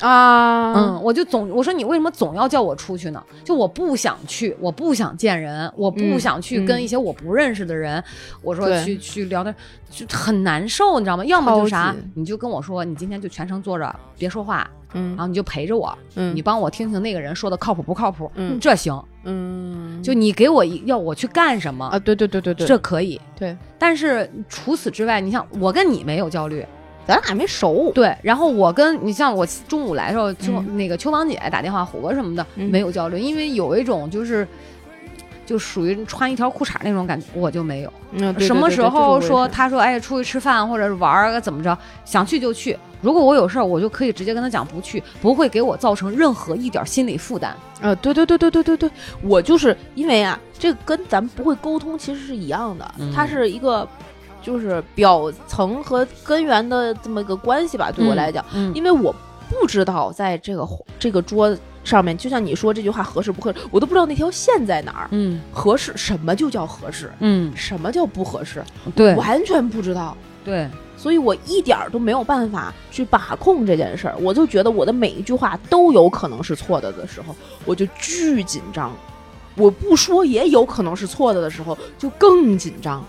[0.00, 3.22] 啊，嗯，我就总我说你为什么总要叫我出去呢？
[3.44, 8.02] 就我不想去，我不想见人，我不嗯想去跟一些我不认识的人，
[8.42, 9.54] 我说去去聊天，
[9.90, 11.24] 就很难受，你知道吗？
[11.24, 15.10] 要么就啥，你就跟我说，你今天就全程坐着别说话，嗯。
[15.10, 16.34] 然后你就陪着我，嗯。
[16.34, 18.58] 你帮我听听那个人说的靠谱不靠谱，嗯。
[18.60, 19.02] 这行。
[19.24, 23.20] 嗯，就你给我一要我去干什么，啊，对对对对对，这可以。
[23.36, 26.64] 对，但是除此之外，你像我跟你没有焦虑，
[27.08, 28.14] 咱俩没熟，对。
[28.22, 34.46] 然后我跟你像我中午来的时候，秋、嗯那个秋芳姐打电话火哥什么的、嗯没有交流，因为有一种就是
[35.46, 37.92] 就属于穿一条裤衩那种感觉，我就没有。
[38.12, 42.78] 嗯，对什么时候说他他说哎出去吃饭或者是玩儿怎么着，想去就去。
[43.00, 47.56] 如果我有事儿，我就可以直接跟他讲不去，不会给我造成任何一点心理负担。
[47.80, 48.90] 呃，对对对对对对对，
[49.22, 53.88] 我就是因为啊，这个跟咱们不会沟通其实是一样的，嗯它是一个
[54.42, 59.14] 就是表层和根源的这么一个关系吧，对我来讲，嗯，因为我
[59.48, 60.66] 不知道在这个
[60.98, 65.08] 这个桌子上面，就像你说这句话合适不合适，我都不知道那条线在哪儿。
[65.10, 68.62] 嗯合适什么就叫合适，嗯，什么叫不合适，
[68.94, 70.16] 对完全不知道。
[70.44, 77.34] 对，所以我一点儿都没有办法去把控这件事儿，我就觉得我的每一句话都有可能是错的的时候，
[77.66, 78.90] 我就巨紧张。
[79.56, 83.04] 我不说也有可能是错的的时候，就更紧张。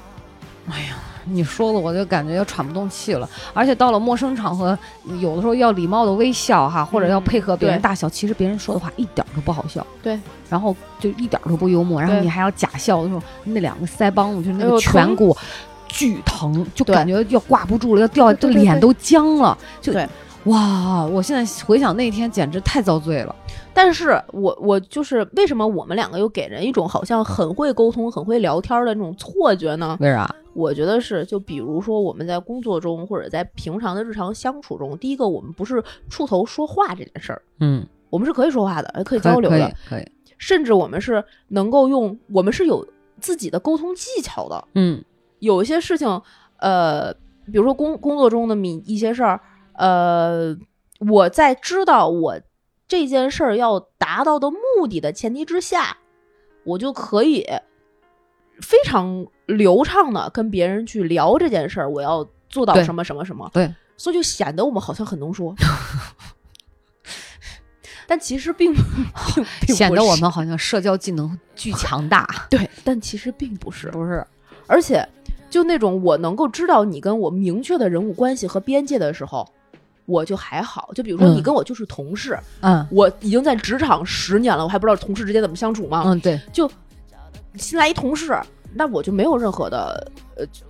[1.31, 4.77] 你说的我就感觉要喘不动气了，而且到了陌生场合，
[5.19, 15.35] 有的时候要礼貌的微笑哈，或者要配合别人大笑，其实别人说的话一点儿都不好笑，对，然后就一点儿都不幽默，然后你还要假笑的时候，那两个腮帮子就是那个颧骨。
[15.91, 18.61] 巨疼，就感觉要挂不住了，要掉，这对对对。
[18.61, 20.07] 脸都僵了，就对
[20.45, 21.05] 哇！
[21.05, 23.35] 我现在回想那天，简直太遭罪了。
[23.73, 29.97] 但是我我就是为什么我们两个又给人一种好像很会沟通、很会聊天的那种错觉呢？
[29.99, 30.33] 为啥？
[30.53, 42.85] 我觉得是，就比如说我们在工作中或者在平常的日常相处中，第一个我们不是触头说话这件事儿，嗯，我们是可以说话的，可以可可以交流的，可以，甚至我们是能够用，我们是有
[43.19, 44.67] 自己的沟通技巧的。
[44.73, 45.03] 嗯
[45.39, 46.21] 有一些事情，
[46.57, 47.13] 呃，
[47.45, 49.39] 比如说工工作中的米一些事儿，
[49.79, 50.57] 呃，
[50.99, 52.41] 我在知道我
[52.87, 55.97] 这件事儿要达到的目的的前提之下，
[56.65, 57.45] 我就可以
[58.61, 65.55] 非常流畅的跟别人去聊这件事儿，我要做到什么什么什么，对，所以就显得我们好像很能说。
[68.05, 68.73] 但其实并
[69.35, 73.87] 并并显得我们好像社交技能巨强大， 对，但其实并不是。
[73.91, 74.25] 不是？
[74.67, 75.07] 而且
[75.49, 79.47] 就那种我能够知道你跟我明确的人物关系和边界的时候，
[80.09, 80.89] 我就还好。
[80.95, 86.03] 就比如说嗯你跟我就是同事，嗯我已经在职场十年了，我还不知道同事之间怎么相处吗？
[86.05, 86.69] 嗯，对，就
[87.55, 88.37] 新来一同事，
[88.73, 90.61] 那我就没有任何的呃，就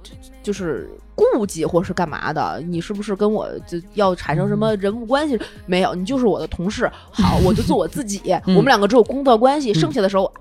[0.44, 2.62] 就是顾忌或是干嘛的。
[2.66, 5.40] 你是不是跟我就要产生什么人物关系？
[5.66, 6.90] 没有，你就是我的同事。
[7.12, 8.22] 好，我就做我自己。
[8.48, 10.32] 嗯我们两个只有工作关系，剩下的时候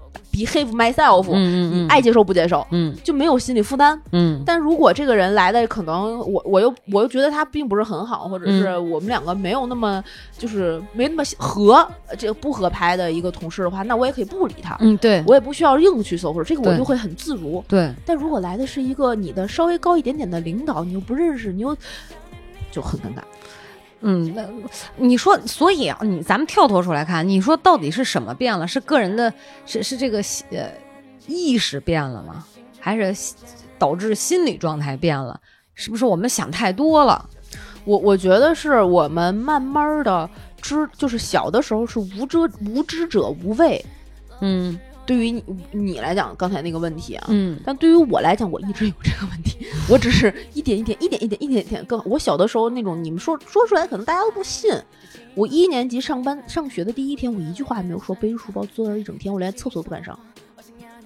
[0.47, 4.01] behave myself，、嗯嗯嗯，爱接受不接受，嗯就没有心理负担。
[4.13, 10.03] 嗯但如果这个人来的可能我我又我又觉得他并不是很好，或者是嗯我们两个没有那么
[10.37, 17.65] 就是没那么合，这个不合拍的一个同事的话，那我也可以不理他，嗯，对我也不需要硬去搜，或者这个我就会很自如。
[17.67, 21.77] 对，但如果来的是一个你的稍微高一点点的领导，你又不认识，你又
[22.71, 23.23] 就很尴尬。
[24.01, 24.47] 嗯，那
[24.97, 28.67] 你说，所以啊，你咱们跳脱出来看，你说到底是什么变了？
[28.67, 29.33] 是个人的，
[29.67, 30.19] 是是这个
[30.51, 30.71] 呃
[31.27, 32.45] 意识变了吗？
[32.79, 33.37] 还是心
[33.79, 35.41] 导致心理状态变了？
[35.75, 37.29] 是不是我们想太多了？
[37.85, 40.29] 我我觉得是我们慢慢的
[40.61, 43.85] 知，就是小的时候是无知无知者无畏。
[44.41, 45.43] 嗯对于你
[45.73, 51.99] 你来讲，刚才那个问题啊，嗯但对于我来讲，我一直有这个问题，我只是一点一点、一点一点、一点一点更。
[52.05, 54.71] 我小的时候那种，你们说说出来，可能大家都不信。
[55.35, 60.19] 我一年级上班上学的第一天，我一句话也没有说，背着书包坐那儿一整天，我连厕所都不敢上。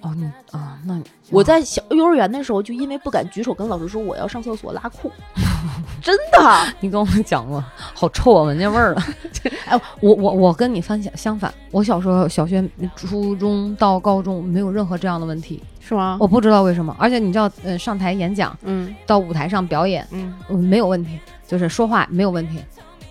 [0.03, 5.09] 哦，你啊，那你我在小幼儿园的时候，就因为不敢举手跟老师说我要上厕所拉裤，
[6.03, 6.39] 真的。
[6.81, 7.63] 你跟我们讲过，
[7.93, 9.01] 好臭啊，闻见味儿了。
[9.65, 12.61] 哎，我我我跟你反相相反，我小时候小学、
[12.97, 16.17] 初中到高中没有任何这样的问题，是吗？
[16.19, 16.93] 我不知道为什么。
[16.99, 22.59] 而且你知道，呃，上台演讲，嗯到舞台上表演，嗯嗯，没有问题，就是说话没有问题。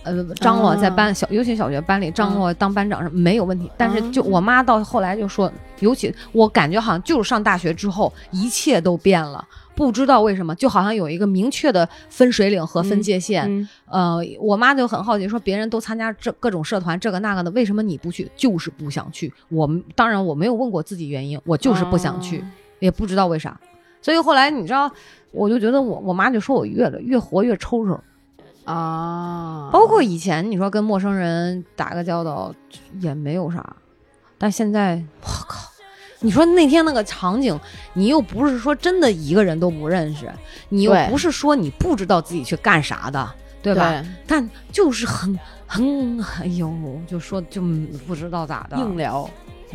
[0.03, 3.71] 呃，张罗在班小，尤其小学班里，张罗当班长是没有问题。
[3.77, 9.45] 但是就我妈到后来就说，尤其我感觉好像就是上大学之后，一切都变了。
[9.75, 13.43] 不知道为什么，就好像有一个明确的分水岭和分界线。
[13.49, 18.29] 嗯呃，我妈就很好奇，说别人都参加这各种社团，这个那个的，为什么你不去？
[18.35, 19.33] 就是不想去。
[19.49, 22.43] 我们当然我没有问过自己原因，我就是不想去，哦
[22.79, 23.59] 也不知道为啥。
[23.99, 24.91] 所以后来你知道，
[25.31, 27.99] 我就觉得我我妈就说我越来越活越抽抽。
[28.65, 32.53] 啊，包括以前你说跟陌生人打个交道
[32.99, 33.75] 也没有啥，
[34.37, 35.69] 但现在我靠，
[36.21, 37.59] 你说那天那个场景，
[37.93, 40.31] 你又不是说真的一个人都不认识，
[40.69, 43.29] 你又不是说你不知道自己去干啥的，
[43.61, 43.89] 对吧？
[43.89, 44.05] 对？
[44.25, 46.71] 但就是很很哎呦，
[47.05, 47.61] 就说就
[48.07, 49.29] 不知道咋的，硬聊，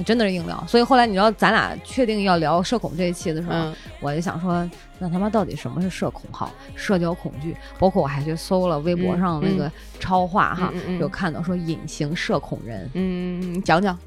[0.05, 0.63] 真的是硬聊。
[0.67, 3.75] 所以后来你知道咱俩确定要聊社恐这一期的时候，嗯。
[4.01, 6.53] 我就想说，那他妈到底什么是社恐好？
[6.75, 13.99] 社交恐惧，包括我还去搜了微博嗯上那个超话哈，有看到说隐形社恐人，嗯，讲讲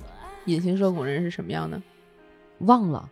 [0.46, 1.82] 隐形社恐人是什么样的？
[2.60, 3.10] 忘了，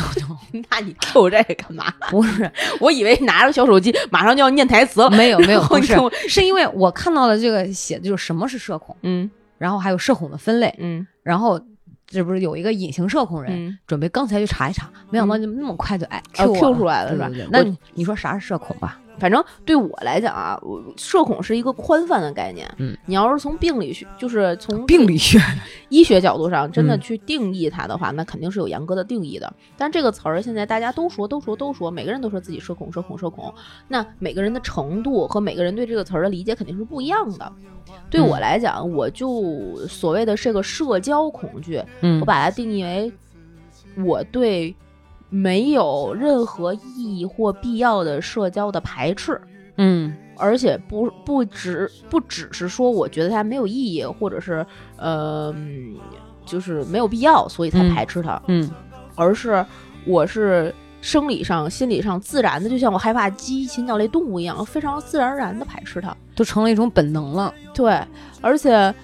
[0.70, 1.92] 那你 Q 这个干嘛？
[2.10, 2.50] 不是。
[2.80, 5.02] 我以为拿着小手机马上就要念台词。
[5.02, 5.10] 了。
[5.10, 5.94] 没有没有，不是。
[6.28, 9.30] 是因为我看到了这个写的就是什么是社恐，嗯。
[9.58, 11.06] 然后还有社恐的分类，嗯。
[11.22, 11.60] 然后
[12.06, 17.28] 这不是有一个隐形社恐人，嗯，准备刚才去查一查，没想到就那么快就哎哦 Q 出来了是吧？
[17.50, 18.98] 那你你说啥是社恐吧？
[19.18, 22.68] 反正对我来讲啊，我社恐是一个宽泛的概念。
[22.78, 25.38] 嗯，你要是从病理学，就是从病理学，
[25.88, 29.52] 医学角度上，真的嗯去定义它的话，那肯定是有严格的定义的。
[29.76, 33.52] 但是这个词儿现在大家都说，都说，都说，每个人都说自己社恐，社恐，社恐。
[33.88, 37.52] 那每个人的程度和每个人对这个词儿的理解肯定是不一样的。
[38.10, 43.12] 对我嗯来讲，我就所谓的这个社交恐惧，嗯我把它定义为
[44.04, 44.74] 我对
[45.28, 49.40] 没有任何意义或必要的社交的排斥。
[49.78, 54.64] 嗯而且不不只不只是说我觉得它没有意义，或者是
[54.96, 55.96] 呃，嗯
[56.44, 58.70] 就是没有必要，所以才嗯排斥它，嗯
[59.14, 59.64] 而是
[60.06, 66.14] 我是生理上、心理上自然的，就像我害怕鸡、禽鸟类动物一样，非常自然而然的排斥它。
[66.34, 67.52] 都成了一种本能了。
[67.72, 67.98] 对，
[68.42, 68.94] 而且，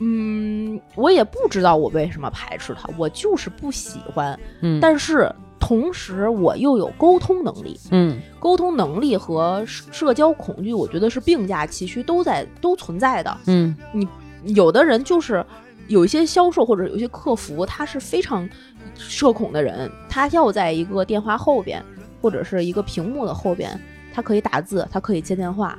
[0.00, 4.38] 嗯，我也不知道我为什么排斥它，我就是不喜欢。
[4.62, 5.32] 嗯但是
[5.66, 13.36] 同时，我又有沟通能力，嗯沟通能力和社社交恐惧，我觉得是并驾齐驱，都在都存在的。
[13.46, 14.06] 嗯你
[14.54, 15.44] 有的人就是
[15.88, 18.48] 有一些销售或者有一些客服，他是非常
[18.96, 21.84] 社恐的人，他要在一个电话后边
[22.22, 23.76] 或者是一个屏幕的后边，
[24.14, 25.76] 他可以打字，他可以接电话。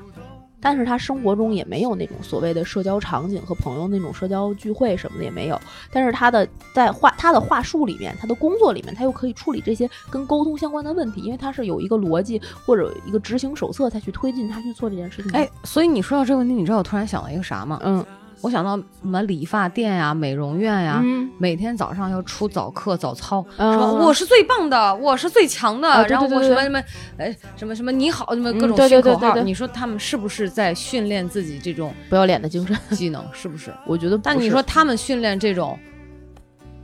[0.59, 5.59] 但是他生活中也没有那种所谓的社交场景和朋友那种社交聚会什么的也没有，
[5.91, 15.31] 但是他的在话他的话术里面，他的工作里面，他又可以处理这些跟沟通相关的问题，因为他是有一个逻辑或者一个执行手册才去推进他去做这件事情。
[15.33, 17.79] 哎，，所以你说到这个问题，你知道我突然想到一个啥吗？
[17.83, 18.03] 嗯
[18.41, 26.83] 我想到什么理发店呀、美容院呀，嗯，每天早上要出早课早操，嗯说我是最棒的，我是最强的，啊然后我什么什么，
[27.17, 33.23] 哎，什么什么你好，什么各种嗯对训口号，对对对对你说他们是不是在训练自己这种不要脸的精神，技能？
[33.33, 33.73] 是不是？
[33.85, 34.23] 我觉得不。
[34.23, 35.77] 但你说他们训练这种，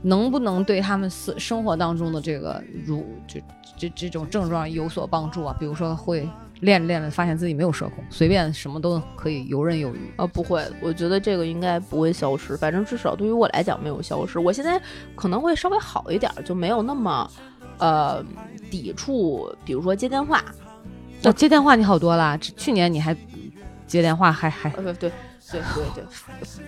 [0.02, 3.42] 能不能对他们生生活当中的这个如这
[3.76, 5.56] 这这种症状有所帮助啊？
[5.58, 6.28] 比如说会
[6.64, 10.10] 练着练着发现自己没有社恐，随便什么都可以游刃有余。
[10.16, 14.38] 啊，不会，我觉得这个应该不会消失，反正至少对于我来讲没有消失。
[14.38, 14.80] 我现在
[15.14, 17.30] 可能会稍微好一点儿，就没有那么
[17.78, 18.24] 呃
[18.70, 20.42] 抵触，比如说接电话，
[21.22, 23.14] 那、接电话你好多啦，去年你还
[23.86, 25.12] 接电话还还呃，对对
[25.50, 25.60] 对
[25.94, 26.04] 对对，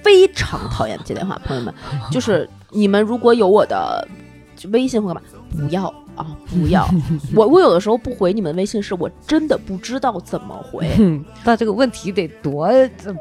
[0.02, 1.74] 非常讨厌接电话，朋友们，
[2.11, 4.06] 就是你们如果有我的
[4.57, 5.85] 就微信或干嘛，不要
[6.16, 6.88] 啊，不要。
[7.37, 10.88] 我我有的时候不回你们微信，是我真的不知道怎么回。
[10.97, 12.69] 哼， 那这个问题得多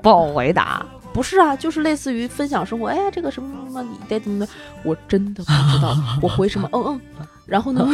[0.02, 0.86] 不好回答。
[1.13, 4.48] 不是啊，就是类似于分享生活，哎呀，这个什么什么，你得怎么的，
[4.84, 7.86] 我真的不知道 我回什么，嗯嗯，然后呢，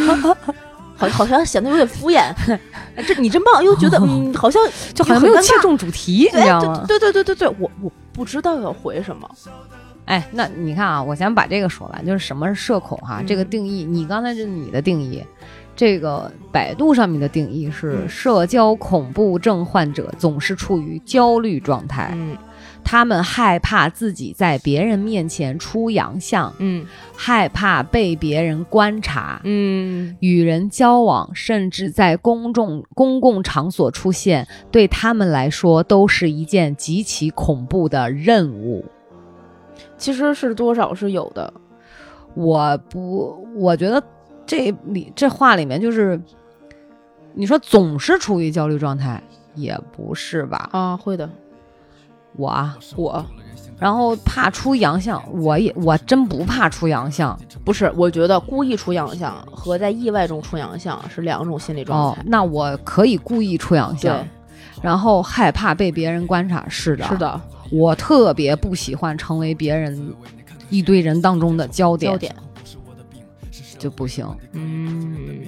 [0.98, 2.20] 好好像显得有点敷衍，
[2.96, 4.60] 哎这你真棒，又觉得嗯，好像
[4.96, 6.84] 就好像没有切中主题，你知道吗？
[6.88, 9.30] 对对对对对对，我我不知道要回什么，
[10.12, 15.24] 哎，那你看啊，我先把这个说完，就是什么是社恐哈、嗯这个定义，你刚才是你的定义，
[15.74, 22.36] 这个百度上面的定义是嗯社交恐怖症患者总是处于焦虑状态，嗯
[22.84, 29.40] 他们害怕自己在别人面前出洋相，嗯害怕被别人观察。
[29.46, 38.84] 嗯与人交往，甚至在公众公共场所出现，对他们来说都是一件极其恐怖的任务。
[40.02, 41.54] 其实是多少是有的，
[42.34, 44.02] 我不，我觉得
[44.48, 46.20] 这里这话里面就是，
[47.36, 49.22] 你说总是处于焦虑状态，
[49.54, 50.70] 也不是吧？
[50.72, 51.30] 啊，会的，
[52.36, 53.24] 我啊，我
[53.78, 62.20] 然后怕出洋相，我也我真不怕出洋相不是，我觉得故意出洋相和在意外中出洋相是两种心理状态，。
[62.20, 64.28] 哦那我可以故意出洋相对，，
[64.82, 66.66] 然后害怕被别人观察。
[66.68, 67.42] 是的，是，的，
[67.72, 70.14] 我特别不喜欢成为别人
[70.70, 72.36] 一堆人当中的焦点，焦点。
[73.78, 74.24] 就不行。
[74.52, 75.42] 嗯，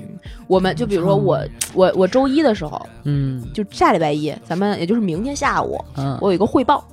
[0.47, 1.39] 我们就比如说我
[1.75, 6.83] 我我周一的时候，嗯就下礼拜一，咱们也就是明天下午，嗯我有一个汇报，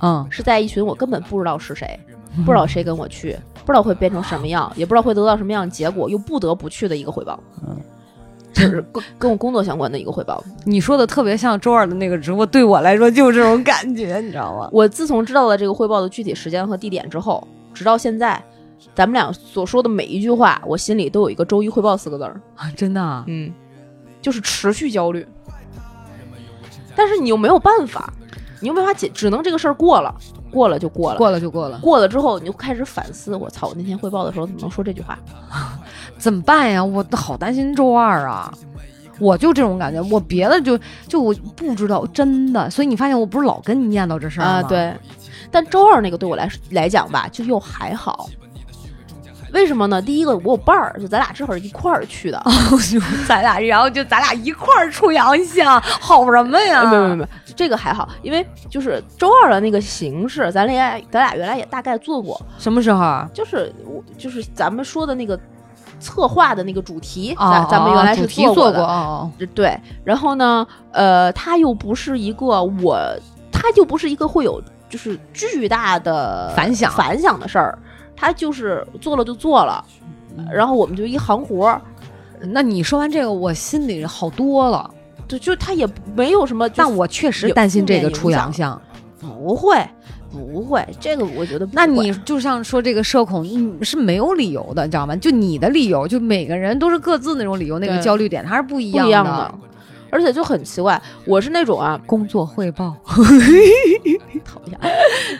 [0.00, 2.00] 嗯，是在一群我根本不知道是谁，
[2.46, 7.38] 不知道谁跟我去，不知道会变成什么样，也不知道会得到什么样的结果，又不得不去的一个汇报。
[7.68, 7.78] 嗯，
[8.56, 10.42] 就是跟跟我工作相关的一个汇报。
[10.64, 14.66] 你说的特别像周二的那个直播，对我来说就是这种感觉，你知道吗？
[14.72, 18.42] 我自从知道了这个汇报的具体时间和地点之后，直到现在，
[18.94, 22.40] 咱们俩所说的每一句话，我心里都有一个“周一汇报”四个字儿。
[22.54, 23.52] 啊，真的啊，嗯，
[24.22, 25.26] 就是持续焦虑。
[26.94, 28.10] 但是你又没有办法，
[28.62, 30.14] 你又没法解，只能这个事儿过了，
[30.50, 31.18] 过了就过了。
[31.18, 33.36] 过了就过了，过了之后，你就开始反思。
[33.36, 33.68] 我操！
[33.68, 35.18] 我那天汇报的时候怎么能说这句话？
[36.18, 36.82] 怎么办呀？
[36.84, 38.52] 我好担心周二啊！
[39.18, 40.78] 我就这种感觉，我别的就
[41.08, 42.68] 就我不知道，真的。
[42.68, 44.50] 所以你发现我不是老跟你念叨这事儿吗？
[44.50, 44.94] 啊，，对。
[45.50, 48.28] 但周二那个对我来来讲吧，就又还好。
[49.52, 50.02] 为什么呢？
[50.02, 52.42] 第一个我有伴儿，就咱俩正好一块儿去的。
[53.26, 56.84] 咱俩，然后就咱俩一块儿出洋相，好什么呀？
[56.84, 63.30] 没有没有没有，这个还好，因为就是周二的那个形式，咱俩咱俩原来也大概做过，什么时候啊？
[63.32, 65.38] 就是我就是咱们说的那个
[65.98, 68.84] 策划的那个主题，哦咱咱们原来是做过的。
[68.84, 72.98] 哦，对，然后呢，呃，它又不是一个我，
[73.50, 77.78] 它就不是一个会有就是巨大的反响反响的事儿，
[78.14, 79.84] 它就是做了就做了，
[80.50, 81.80] 然后我们就一行活儿，
[82.40, 84.90] 那你说完这个，我心里好多了。
[85.28, 85.84] 就就他也
[86.14, 88.80] 没有什么，但我确实担心这个出洋相。
[89.18, 89.76] 不会
[90.36, 95.16] 不会，这个我觉得不那你就像说这个社恐，你是没有理由的，你知道吗？
[95.16, 99.54] 就你的理由，就每个人都是各自那种理由，那个焦虑点它是不一不样一样的。
[100.08, 102.94] 而且就很奇怪，我是那种啊，工作汇报，
[104.44, 104.78] 讨厌，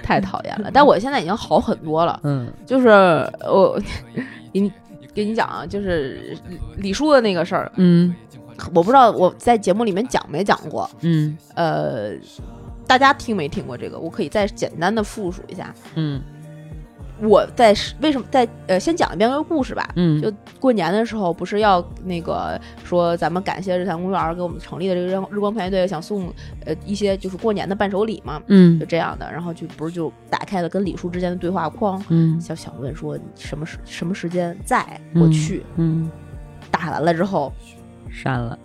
[0.03, 0.69] 太讨厌了。
[0.73, 2.53] 但我现在已经好很多了，嗯。
[2.67, 2.89] 就是
[3.45, 3.81] 我
[4.53, 4.71] 给你
[5.15, 8.15] 给你讲啊，就是李李叔的那个事儿，嗯。
[8.75, 11.39] 我不知道我在节目里面讲没讲过，嗯。
[11.55, 12.11] 呃，
[12.87, 13.99] 大家听没听过这个？
[13.99, 15.75] 我可以再简单的复述一下。
[15.95, 16.23] 嗯
[17.19, 19.89] 我在为什么在呃，先讲一遍这个故事吧。
[19.97, 20.31] 嗯，就
[20.61, 26.31] 过年的时候，不是要那个说咱们感谢日坛公园给我们成立的这个日日光排队，想送
[26.67, 29.33] 呃一些就是过年的伴手礼嘛，嗯就这样的。
[29.33, 35.65] 然后就不是就打开了跟李叔之间的对话框，嗯想想问说什么时什么时间在，我去。
[35.77, 36.11] 嗯，
[36.71, 37.51] 打完了之后，
[38.11, 38.59] 删了，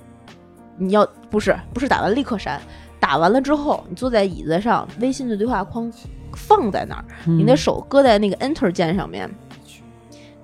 [0.78, 2.60] 你要不是不是打完立刻删，
[3.02, 5.92] 打完了之后，你坐在椅子上，微信的对话框
[6.34, 9.30] 放在那儿，你嗯的手搁在那个 Enter 键上面，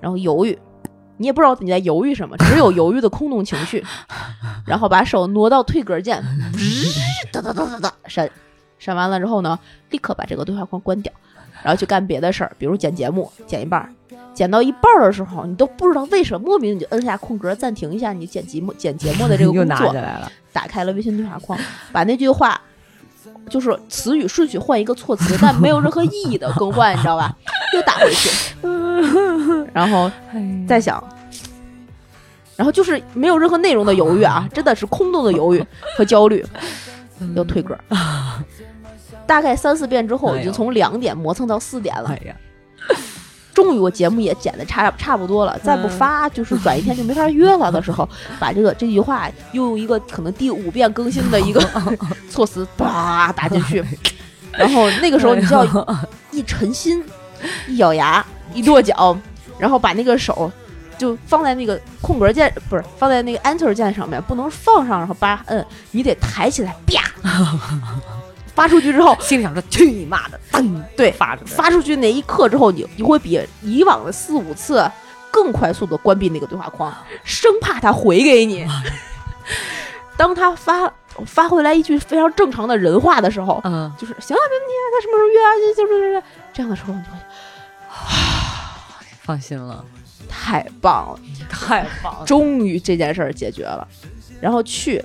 [0.00, 0.58] 然后犹豫，
[1.16, 3.82] 你也不知道你在犹豫什么，只有犹豫的空洞情绪，
[4.66, 6.22] 然后把手挪到退格键，
[7.32, 8.28] 哒哒哒哒哒删，
[8.78, 9.58] 删完了之后呢，
[9.90, 11.12] 立刻把这个对话框关掉，
[11.62, 13.88] 然后去干别的事儿，比如剪节目，剪一半儿。
[14.38, 21.58] 剪到一半儿的时候，你都不知道为什么，莫名你就摁下空格暂停一下你剪节目剪节目的这个 又拿工作，起来了，打开了微信对话框，
[21.90, 22.60] 把那句话
[23.50, 27.36] 就是词语顺序换一个措辞，但没有任何意义的 更换，你知道吧？
[27.74, 28.30] 又打回去，
[29.74, 30.08] 然后
[30.68, 31.02] 再想，
[32.54, 35.66] 然后就是没有任何内容的犹豫啊，真的是空洞的犹豫
[35.96, 36.46] 和焦虑，
[37.34, 37.76] 又退格。
[39.26, 42.28] 大概三四遍之后，已经从两点磨蹭到四点了哎。
[42.28, 42.36] 呀，
[43.58, 51.60] 终于我节目也剪的差差不多了，再不发就是转一天就没法约了的时候， 把这个这句话又用一个可能第五遍更新的一个
[52.30, 53.84] 措辞叭打进去，
[54.56, 55.66] 然后那个时候你就要
[56.30, 57.02] 一沉心，
[57.66, 59.18] 一咬牙，一跺脚，
[59.58, 60.48] 然后把那个手
[60.96, 67.02] 就放在那个空格键，不是放在那个 Enter 键上面，不能放上然后叭摁，你得抬起来，啪，
[68.58, 74.90] 发出去之后，心里想着去你妈的，噔，对，发出来，发出去那一刻之后，你你会比以往的四五次
[75.30, 76.92] 更快速的关闭那个对话框，
[77.22, 78.66] 生怕他回给你。
[80.16, 80.92] 当他发
[81.24, 85.50] 发回来一句非常正常的人话的时候，嗯，就是行了，没问题啊，他什么时候约啊？
[85.54, 87.16] 就就是这样的时候，你就会
[89.22, 89.84] 放心了，
[90.28, 93.86] 太棒了，太棒了，终于这件事儿解决了。
[94.40, 95.04] 然后去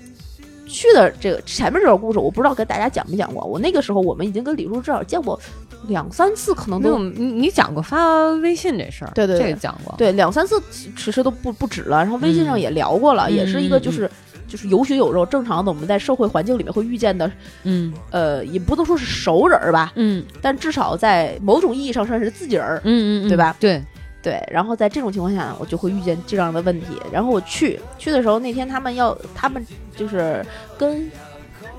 [0.66, 3.43] 去的这个前面这个故事，我不知道跟大家讲没讲过。
[3.43, 5.39] 我那个时候我们已经跟李叔至少见过
[5.88, 10.61] 两三次，可能都有你你讲过发微信这事儿，对对对这个讲过，对，两三次
[10.95, 11.97] 其实都不不止了。
[11.97, 14.09] 然后微信上嗯也聊过了，也是一个就是、
[14.47, 17.30] 就是有血有肉，正常的我们在社会环境里面会遇见的，
[17.64, 22.82] 嗯呃，也不能说是熟人儿吧，嗯但至少在某种意义上算是自己人儿。
[22.86, 23.55] 嗯嗯，对吧？
[23.59, 23.84] 对，
[24.24, 26.88] 对，然后在这种情况下呢，我就会遇见这样的问题。
[27.11, 29.63] 然后我去去的时候，那天他们要他们
[29.95, 30.43] 就是
[30.78, 31.11] 跟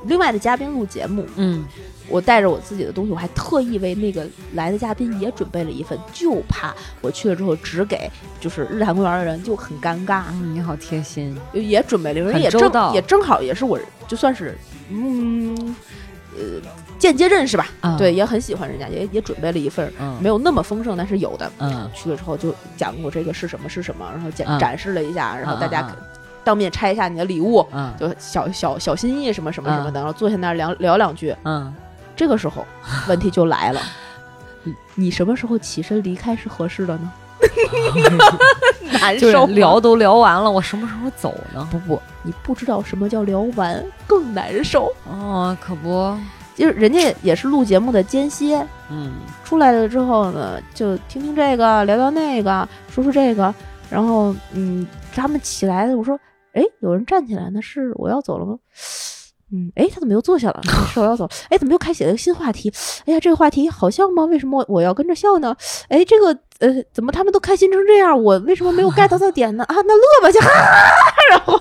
[0.04, 1.64] 另外的嘉宾录节目，嗯
[2.06, 10.24] 我带着我自己的东西，我还特意为那个来的嘉宾也准备了一份，就怕我去了之后只给就是日坛公园的人就很尴尬。
[10.32, 14.54] 嗯，你好贴心，也准备了，因为很也正也正好也是我就算是
[14.90, 15.74] 嗯
[16.36, 16.60] 呃
[16.98, 21.50] 间接认识吧，啊对，也很喜欢人家，也也准备了一份，嗯，没有那么丰盛，但是有的。
[21.58, 21.90] 嗯。
[21.94, 24.58] 去了之后就讲过这个是什么是什么，然后展、嗯。
[24.58, 25.86] 展示了一下，然后大家
[26.42, 27.92] 当面拆一下你的礼物，嗯。
[27.98, 29.92] 就小小小心意什么什么什么嗯。
[29.92, 31.34] 的，然后坐下那儿聊聊两句。
[31.44, 31.72] 嗯，
[32.16, 32.66] 这个时候
[33.08, 33.80] 问题就来了，
[34.62, 34.74] 你
[35.06, 37.12] 你什么时候起身离开是合适的呢？
[39.00, 41.66] 难就是受吗聊都聊完了，我什么时候走呢？
[41.70, 44.92] 不不，你不知道什么叫聊完更难受。
[45.08, 46.16] 哦，可不，
[46.54, 49.12] 就是人家也是录节目的间歇，嗯
[49.44, 53.54] 出来了之后呢，就听听这个，聊聊那个，说说这个，
[53.90, 56.18] 然后嗯，他们起来了，我说，
[56.52, 58.58] 哎，有人站起来那，是我要走了吗？
[59.54, 60.60] 嗯，哎，他怎么又坐下了？
[60.92, 61.28] 说我要走？
[61.48, 62.72] 哎，怎么又开启了一个新话题？
[63.06, 64.24] 哎呀，这个话题好笑吗？
[64.24, 65.56] 为什么我要跟着笑呢？
[65.88, 69.62] 哎，这个呃，怎么他们都开心成这样，我为什么没有 get 到点呢？
[69.64, 71.60] 啊，那乐吧去，哈哈哈哈然后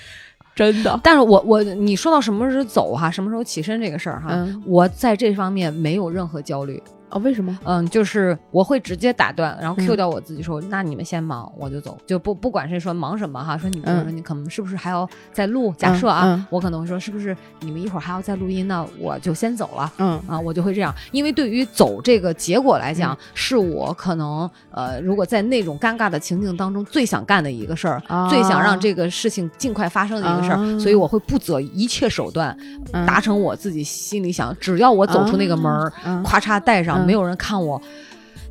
[0.56, 6.80] 真的，但是我我你说到什么时候走哈，什么时候起身这个事儿哈，嗯我在这方面没有任何焦虑。
[7.14, 7.56] 哦，为什么？
[7.64, 9.86] 嗯，就是我会直接打断，然后嗯。
[9.86, 19.92] Q 掉我自己说，那你们先忙，我就走，就不不管是说忙什么哈，说你比如说嗯你可能是不是还要再录，假设啊，嗯我可能会说是不是你们一会儿还要再录音呢，我就先走了。
[19.98, 20.20] 嗯。
[20.26, 30.78] 啊，我就会这样，因为对于走这个结果来讲，是我可能呃，如果在那种尴尬的情境当中最想干的一个事儿，啊最想让这个事情尽快发生的一个事儿，啊。
[30.80, 32.56] 所以我会不择一切手段，
[32.92, 33.06] 嗯。
[33.06, 36.20] 达成我自己心里想，只要我走出那个门儿，嗯。
[36.24, 37.80] 咔嚓带上，嗯没有人看我，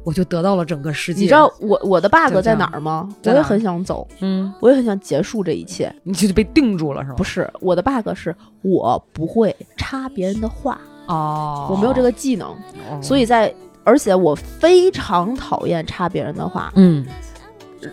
[0.04, 1.22] 我就得到了整个世界。
[1.22, 3.08] 你知道我我的 bug 在哪儿吗？
[3.26, 5.94] 我也很想走，嗯，我也很想结束这一切。
[6.04, 7.16] 你就被定住了是吗？
[7.16, 17.06] 不是我的 bug 是我不会插别人的话，哦，我没有这个技能，哦，所以在而且我非常讨厌插别人的话，嗯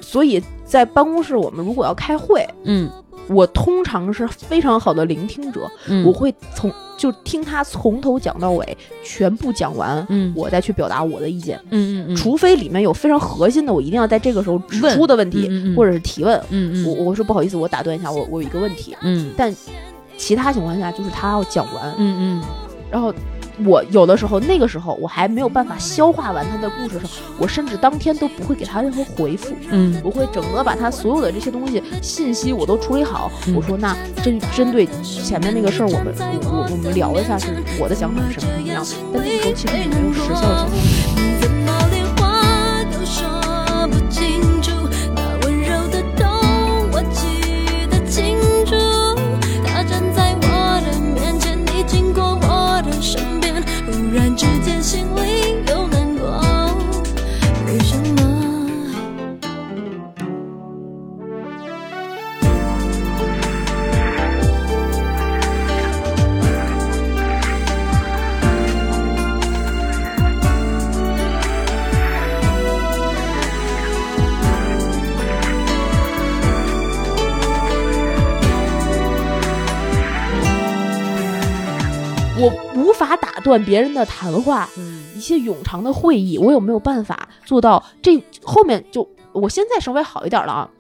[0.01, 2.89] 所以在办公室我们如果要开会，嗯
[3.29, 10.33] 我通常是非常好的聆听者，嗯，我会从就听他从头讲到尾，全部讲完，嗯。
[10.37, 11.59] 我再去表达我的意见。
[11.71, 15.77] 嗯嗯嗯，除非里面有非常核心的，我一定要在这个时候指出的问题，嗯嗯嗯。
[15.77, 16.39] 或者是提问。
[16.51, 16.87] 嗯嗯。
[16.87, 18.97] 我我说不好意思，我打断一下，我我有一个问题。
[19.03, 19.33] 嗯。
[19.37, 19.55] 但
[20.17, 22.43] 其他情况下就是他要讲完，嗯嗯。
[22.91, 23.15] 然后
[23.65, 33.31] 我有的时候那个时候我还没有办法消化完他的故事的时候，我甚至当天都不会给他任何回复，嗯我会整个把他所有的这些东西信息我都处理好。
[33.47, 37.49] 嗯我说那针针对前面那个事儿，我们我我我们聊一下是
[37.79, 42.10] 我的想法是什么什么样，但那个时候其实你没有时效性。
[54.13, 54.50] 然
[82.41, 90.71] 我无法打断别人的谈话，嗯一些冗长的会议，我有没有办法做到这后面就我现在稍微好一点了啊。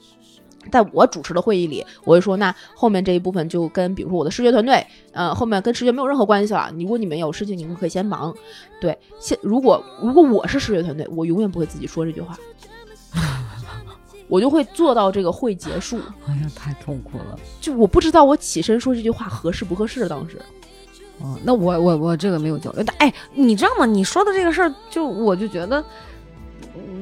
[0.70, 6.70] 在我主持的会议里，我会说，那后面这一部分就跟比如说我的视觉团队，呃，后面跟视觉没有任何关系了。
[6.78, 8.34] 如果你们有事情，你们可以先忙。
[8.78, 12.38] 对，现如果如果我是视觉团队，我永远不会自己说这句话，
[14.28, 15.98] 我就会做到这个会结束。
[16.28, 17.38] 哎呀，太痛苦了。
[17.58, 20.40] 就我不知道我起身说这句话合适不合适，当时。
[21.22, 23.84] 哦，那我我我这个没有交流，但哎，你知道吗？
[23.84, 25.84] 你说的这个事儿，就我就觉得，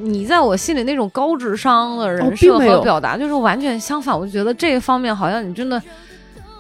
[0.01, 4.19] 你在我心里那种高智商的人设和表达，就是完全相反。
[4.19, 5.81] 我就觉得这个方面好像你真的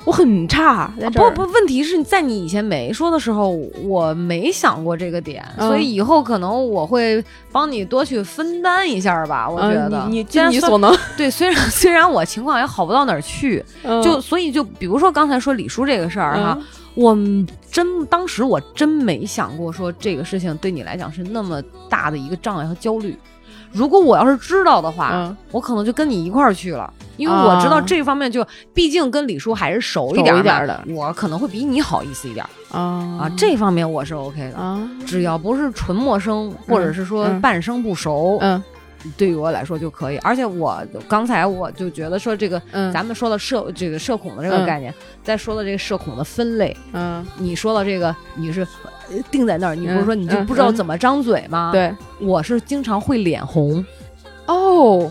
[0.09, 1.31] 我很差，在这儿。
[1.35, 3.51] 不不，问题是在你以前没说的时候，
[3.85, 5.69] 我没想过这个点，嗯。
[5.69, 9.47] 所以以后可能我会帮你多去分担一下吧。
[9.47, 14.03] 我觉嗯得，你尽你所能， 对，虽然 虽然我情况也好不到哪儿去，嗯。
[14.03, 16.65] 就所以就比如说刚才说李叔这个事儿哈，嗯。
[16.95, 17.17] 我
[17.71, 23.15] 真当时我真没想过说这个事情对你来讲是那么大的一个障碍和焦虑。
[23.73, 25.37] 如果我要是知道的话，嗯。
[25.51, 27.81] 我可能就跟你一块儿去了，因为我知道啊。
[27.87, 30.83] 这方面就，毕竟跟李叔还是熟一点儿一点儿的。
[30.89, 32.77] 我可能会比你好意思一点儿。
[32.79, 33.19] 啊。
[33.21, 34.59] 啊，这方面我是 OK 的。
[34.59, 34.79] 啊。
[35.07, 37.41] 只要不是纯陌生，或者是说嗯。
[37.41, 38.63] 半生不熟，嗯
[39.17, 40.19] 对于我来说就可以。
[40.19, 44.93] 而且我刚才我就觉得说这个，嗯咱们说的社这个社恐的这个嗯概念，
[45.23, 48.63] 再说的这个社恐的分类，嗯你说到这个你是
[49.11, 53.85] 呃定在那儿，你不是说嗯你就嗯不知道嗯怎么张嘴吗？，对我是经常会脸红。
[54.47, 55.11] 哦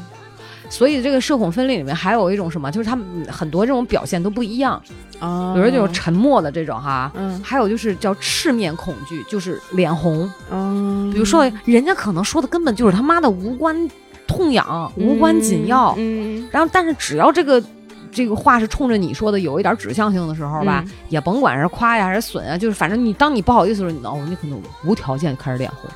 [0.69, 4.81] 所以这个社恐分类里面还有一种什么，就是他们很多这种表现都不一样，
[5.19, 7.39] 啊，比如就是沉默的这种哈，嗯。
[7.43, 10.29] 还有就是叫赤面恐惧，就是脸红。
[10.51, 13.89] 嗯，比如说人家可能说的根本就是他妈的无关
[14.27, 16.47] 痛痒、无关紧要，嗯。
[16.51, 17.63] 然后但是只要这个。
[18.09, 20.91] 这个话是冲着你说的，有一点指向性的时候吧，嗯。
[21.09, 25.89] 也甭管是夸呀还是损啊，就是反正你当你不好意思的时候，你哦，你可能无条件开始脸红，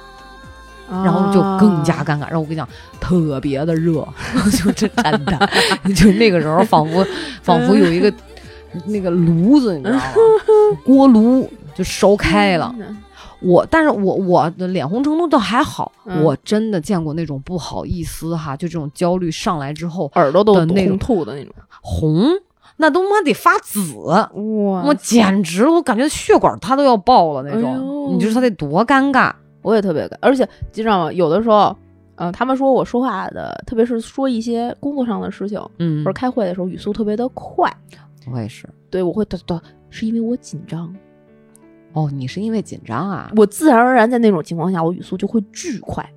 [0.92, 2.24] 嗯，然后就更加尴尬。
[2.24, 2.68] 然后我跟你讲，
[3.00, 4.08] 特别的热，
[4.52, 5.50] 就这真的，
[5.96, 7.04] 就那个时候仿佛
[7.42, 8.14] 仿佛有一个
[8.86, 10.04] 那个炉子，你知道吗？
[10.86, 12.74] 锅炉就烧开了。
[13.42, 21.52] 我，但是我我的脸红程度倒还好，嗯我真的见过那种不好意思哈，就这种焦虑上来之后耳朵都的那种红吐的那种，
[21.82, 22.24] 红，
[22.78, 24.32] 那都妈得发紫，哇
[24.86, 27.74] 我简直我感觉血管它都要爆了那种。
[27.74, 29.32] 哎你就说他得多尴尬？
[29.62, 31.14] 我也特别尴，而且你知道吗？
[31.14, 31.76] 有的时候，
[32.16, 37.72] 嗯、他们说我说话的，特别是说一些工作上的事情，嗯或者，开会的时候，语速特别的快。
[38.32, 38.68] 我也是。
[38.90, 40.94] 对，我会哒哒，是因为我紧张，
[41.94, 43.32] 哦，你是因为紧张啊？
[43.38, 46.08] 我自然而然在那种情况下，我语速就会巨快。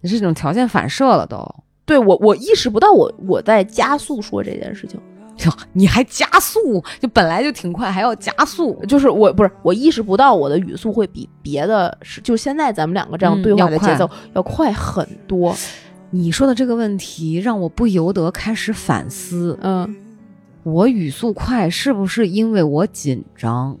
[0.00, 1.38] 你是这种条件反射了都。
[1.84, 5.00] 对我，我意识不到我我在加速说这件事情，
[5.44, 15.54] 哟 你还加速，就本来就挺快，还要加速，就是我不是我意识不到我的语速会比别的是，就现在咱们两个这样嗯对话的节奏要快很多。
[16.10, 19.96] 你说的这个问题让我不由得开始反思，嗯，
[20.66, 23.78] 我语速快是不是因为我紧张？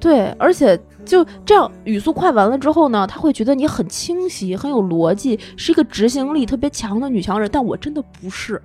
[0.00, 7.46] 对，而且就这样语速快完了之后呢，他会觉得你很清晰、很有逻辑，是一个执行力特别强的女强人。
[7.52, 8.60] 但我真的不是，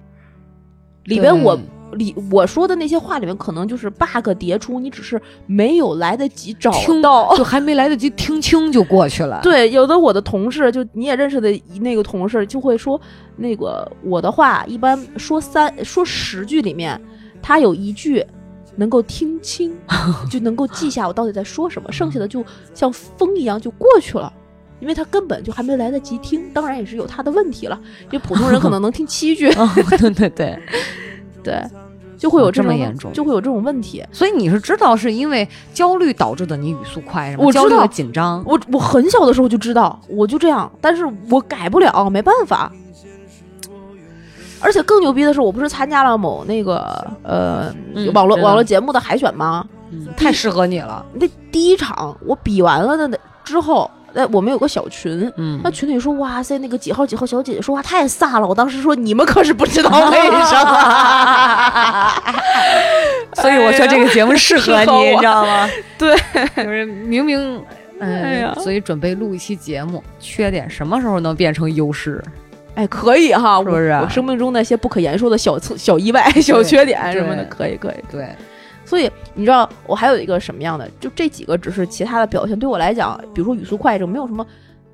[1.04, 1.60] 里边我
[1.92, 7.36] 里我说的那些话里面，可能就是 bug 迭出，你只是没有来得及找听到。
[7.36, 9.42] 就还没来得及听清就过去了。
[9.44, 13.00] 对，有的我的同事，就你也认识的那个同事，就会说，
[13.36, 17.00] 那个我的话一般说三说十句里面，
[17.42, 18.26] 他有一句
[18.76, 19.76] 能够听清，
[20.30, 24.32] 就能够记下我到底在说什么，剩下的就像风一样就过去了。
[24.80, 27.80] 因为他根本就还没来得及听，当然也是有他的问题了。
[28.06, 30.60] 因为普通人可能能听七句， 哦，对对对，
[31.44, 31.64] 对，
[32.18, 34.04] 就会有哦这么严重就会有这种问题。
[34.12, 37.44] 所以你是知道是因为焦虑导致的你语速快，是吗？
[37.46, 38.44] 我知焦虑紧张。
[38.44, 42.72] 我我很小的时候就知道，我就这样，但是我改不了，没办法。
[44.62, 49.66] 而且更牛逼的是，我不是参加了某那个呃、嗯网络网络节目的海选吗？
[49.92, 51.06] 嗯，太适合你了。
[51.14, 58.48] 那第一场我比完了的那之后，哎，我们有个小群，嗯那群里说哇塞，那个几号几号小姐姐说话太飒了。
[58.48, 62.12] 我当时说你们可是不知道为什么。
[63.42, 65.68] 所以我说这个节目适合你，你知道吗？
[65.98, 66.16] 对，
[66.56, 67.64] 就是明明，
[68.00, 72.24] 哎呀所以准备录一期节目，缺点什么时候能变成优势？
[72.76, 77.96] 哎，可以哈，是不是我我生命中那些不可言说的小错、小意外、小缺点什么的，可以可以。
[78.10, 78.30] 对，
[78.86, 80.90] 所以你知道，我还有一个什么样的？
[81.00, 84.46] 就这几个只是其他的表现，对我来讲，比如说语速快这种，没有什么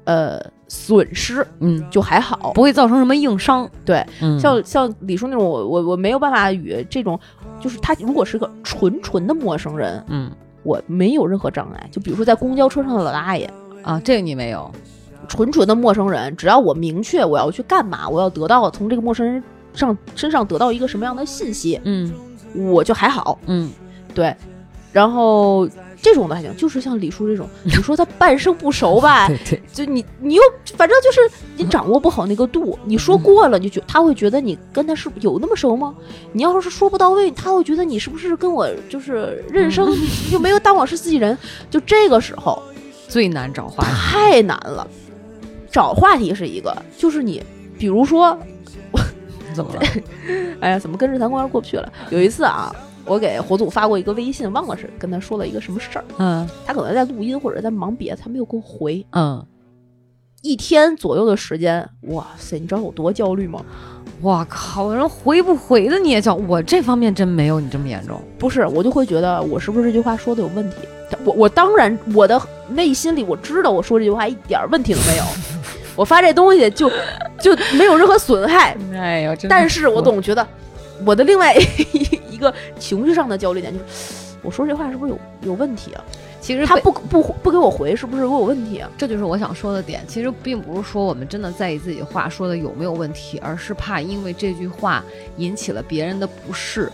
[0.05, 2.51] 呃损失，嗯，就还好。
[2.53, 3.69] 不会造成什么硬伤。
[3.85, 7.19] 对，嗯，像像李叔那种，我我我没有办法与这种，
[7.59, 10.31] 就是他如果是个纯纯的陌生人，嗯
[10.63, 11.87] 我没有任何障碍。
[11.91, 13.49] 就比如说在公交车上的老大爷，
[13.83, 14.69] 啊，这个你没有。
[15.27, 19.43] 纯纯的陌生人，只要我明确我要去干嘛，我要得到从这个陌生人
[19.73, 22.11] 上身上得到一个什么样的信息，嗯
[22.55, 23.37] 我就还好。
[23.45, 23.69] 嗯，
[24.13, 24.35] 对，
[24.91, 25.67] 然后
[26.01, 30.41] 这种的还行，就是像李叔这种，你说他半生不熟吧， 对对，就你你又
[30.75, 31.19] 反正就是
[31.57, 35.93] 你掌握不好那个度，你说过了，你就觉他会觉得你跟他是有那么熟吗？
[36.31, 41.37] 你要是说不到位，他会觉得你是不是跟我就是认生， 你就没有当我是自己人，
[41.69, 42.63] 就这个时候
[43.07, 43.91] 最难找话题。
[43.93, 44.87] 太难了。
[45.77, 47.39] 找话题是一个，就是你，
[47.77, 48.35] 比如说，
[49.53, 49.81] 怎么了？
[50.59, 51.87] 哎呀，怎么跟日坛公园过不去了？
[52.09, 52.75] 有一次啊，
[53.05, 59.05] 我给火祖发过一个微信，忘了是跟他说了一个什么事儿，嗯他可能在录音或者在忙别的，他没有给我回。
[59.11, 59.45] 嗯，
[60.41, 63.63] 一天左右的时间，哇塞，你知道有多焦虑吗？
[64.19, 68.19] 我靠，人回不回的你也叫我这方面真没有你这么严重。
[68.39, 70.77] 不是，我就会觉得我是不是这句话说的有问题？
[71.23, 75.23] 我我当然我的内心里我知道我说这句话一点儿问题都没有，
[75.97, 76.89] 我发这东西就
[77.41, 80.47] 就没有任何损害， 哎呦，但是我总觉得
[81.05, 81.53] 我的另外
[82.29, 86.03] 一个情绪上的焦虑点就是，我说这话是不是有有问题啊？
[86.39, 88.89] 其实他不不不给我回，是不是我有问题啊？
[88.97, 90.01] 这就是我想说的点。
[90.07, 95.03] 其实并不是说我们真的在意自己话说的有没有问题，而是怕因为这句话
[95.37, 96.89] 引起了别人的不适。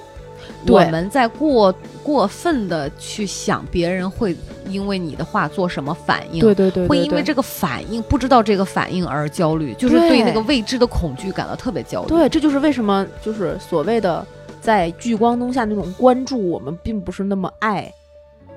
[0.65, 4.35] 对我们在过过分的去想别人会
[4.69, 12.07] 因为你的话做什么反应，对对对会因为这个反应不知道这个反应而焦虑，就是对对那个未知的恐惧感到特别焦虑。
[12.07, 14.25] 对，这就是为什么就是所谓的
[14.61, 17.93] 在聚光灯下那种关注，我们并不是那么爱，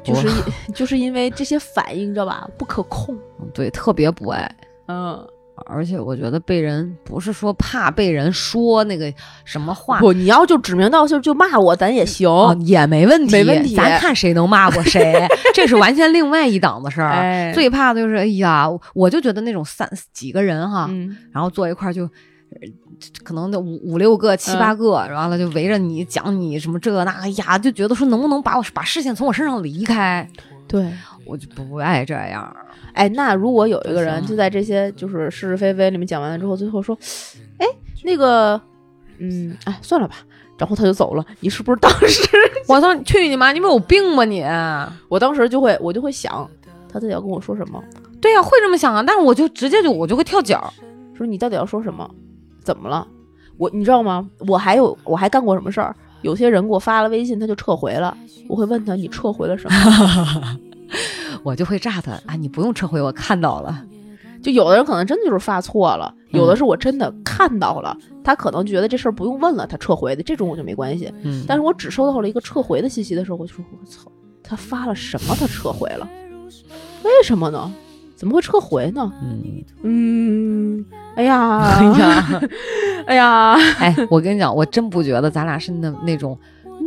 [0.05, 0.35] 就是因
[0.75, 2.49] 就是因为这些反应，你知道吧？
[2.57, 3.17] 不可控。
[3.53, 4.49] 对，特别不爱。
[4.89, 5.27] 嗯，
[5.65, 9.13] 而且我觉得被人不是说怕被人说那个
[9.45, 12.29] 什么话，不，你要就指名道姓就骂我，咱也行。
[12.29, 17.11] 哦，也没问题，没问题咱看谁能骂过谁， 这是完全另外一档子事儿。
[17.11, 22.03] 哎最怕的就是，哎呀，我就觉得那种三几个人哈，嗯，然后坐一块儿就。
[22.05, 22.11] 呃
[23.23, 30.27] 可能得五五六个、七八个，完了就围着你讲你什么这那，哎呀，就觉得说能不能把我把视线从我身上离开，
[30.67, 30.91] 对。
[31.27, 32.57] 我就不爱这样。
[32.97, 36.97] 哎，那如果有一个人就在这些就是是是非非里面讲完了之后，最后说，
[37.59, 37.67] 哎，
[38.03, 38.59] 那个，
[39.19, 40.17] 嗯，哎，算了吧，
[40.57, 41.25] 然后他就走了。
[41.41, 42.27] 你是不是当时？
[42.67, 43.53] 我操，去你妈！
[43.53, 44.43] 你们有病吧你？
[45.09, 46.49] 我当时就会我就会想，
[46.89, 47.83] 他到底要跟我说什么？
[48.21, 50.73] 对呀、会这么想啊，但是我就直接就我就会跳脚。
[51.15, 52.11] 说你到底要说什么？
[52.65, 53.07] 怎么了？
[53.59, 54.27] 我你知道吗？
[54.49, 55.95] 我还有我还干过什么事儿？
[56.23, 58.17] 有些人给我发了微信，他就撤回了。
[58.49, 59.77] 我会问他你撤回了什么？
[61.47, 62.35] 我就会炸他啊！
[62.37, 63.85] 你不用撤回，我看到了。
[64.43, 71.13] 就有的人可能真的就是发错了，有的是我真的看到了，他可能觉得这事儿不用问了，他撤回的，这种我就没关系。
[71.23, 74.11] 嗯，但是我只收到了一个撤回的信息的时候，我就说我操，
[74.43, 75.37] 他发了什么？
[75.39, 76.09] 他撤回了？
[77.05, 77.73] 为什么呢？
[78.17, 79.13] 怎么会撤回呢？
[79.23, 80.85] 嗯，嗯，
[81.15, 82.41] 哎呀， 哎呀，
[83.07, 86.37] 哎呀，哎，我跟你讲，我真不觉得咱俩是那那种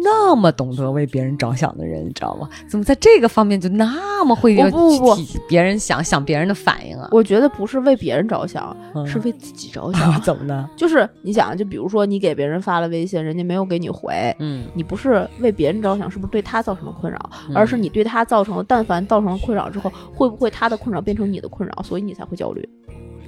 [0.04, 2.50] 那么懂得为别人着想的人，你知道吗？
[2.70, 5.16] 怎么在这个方面就那么会我不不
[5.48, 7.10] 别人想想别人的反应啊？
[7.12, 10.20] 我觉得不是为别人着想，嗯是为自己着想。
[10.22, 10.70] 怎么呢？
[10.78, 17.20] 就是你想，就比如说你给别人发了微信，人家没有给你回，嗯，你不是为别人着想，是不是对他造成了困扰？
[17.50, 22.68] 嗯而是你对他造成了，但凡造成了困扰之后，会不会他的困扰变成你的困扰，所以你才会焦虑？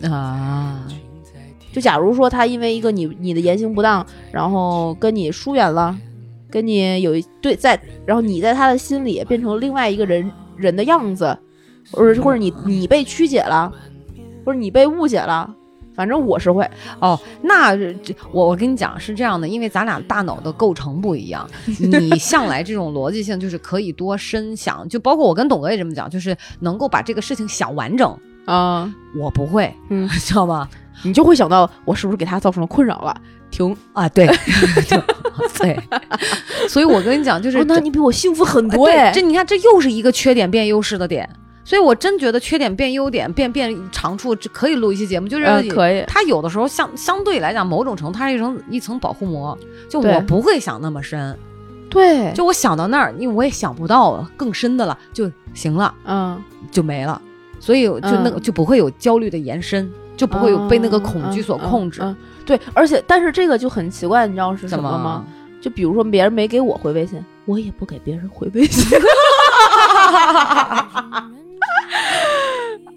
[0.09, 0.87] 啊，
[1.73, 5.95] 就假如说他因为一个你你的言行不当，然后跟你疏远了，
[6.51, 11.35] 跟你有一对在，然后你在他的心里变成另外一个人人的样子，
[11.91, 13.71] 或者或者你你被曲解了，
[14.45, 15.51] 或者你被误解了，
[15.95, 28.15] 反正我是会，哦，那这我我跟你讲是这样的，因为咱俩大脑的构成不一样， 你向来这种逻辑性就是可以多深想，就包括我跟董哥也这么讲，就是能够把这个事情想完整。
[28.45, 30.67] 啊，我不会，嗯 知道吗？
[31.03, 33.21] 你就会想到我是不是给他造成了困扰了？
[33.51, 34.25] 停，啊， 对，
[35.59, 35.79] 对，
[36.67, 41.29] 所以我跟你讲，就是哦，那你比我幸福很哎多哎，这你看，这又是一个缺点变优势的点。
[41.63, 46.03] 所以我真觉得缺点变优点，变变长处，这可以录一期节目，就是、嗯可以。
[46.07, 51.37] 它有的时候相相对来讲，某种程度它是一层一层保护膜，就我不会想那么深，
[51.87, 56.41] 对，就我想到那儿，因为我也想不到更深的了，就行了，嗯，
[56.71, 57.21] 就没了，
[57.59, 62.01] 所以就那个、嗯就不会有焦虑的延伸，就不会有被那个恐惧所控制。
[62.57, 65.25] 对，而且但是这个就很奇怪，你知道是什么吗？？
[65.61, 68.97] 就比如说别人没给我回微信，我也不给别人回微信。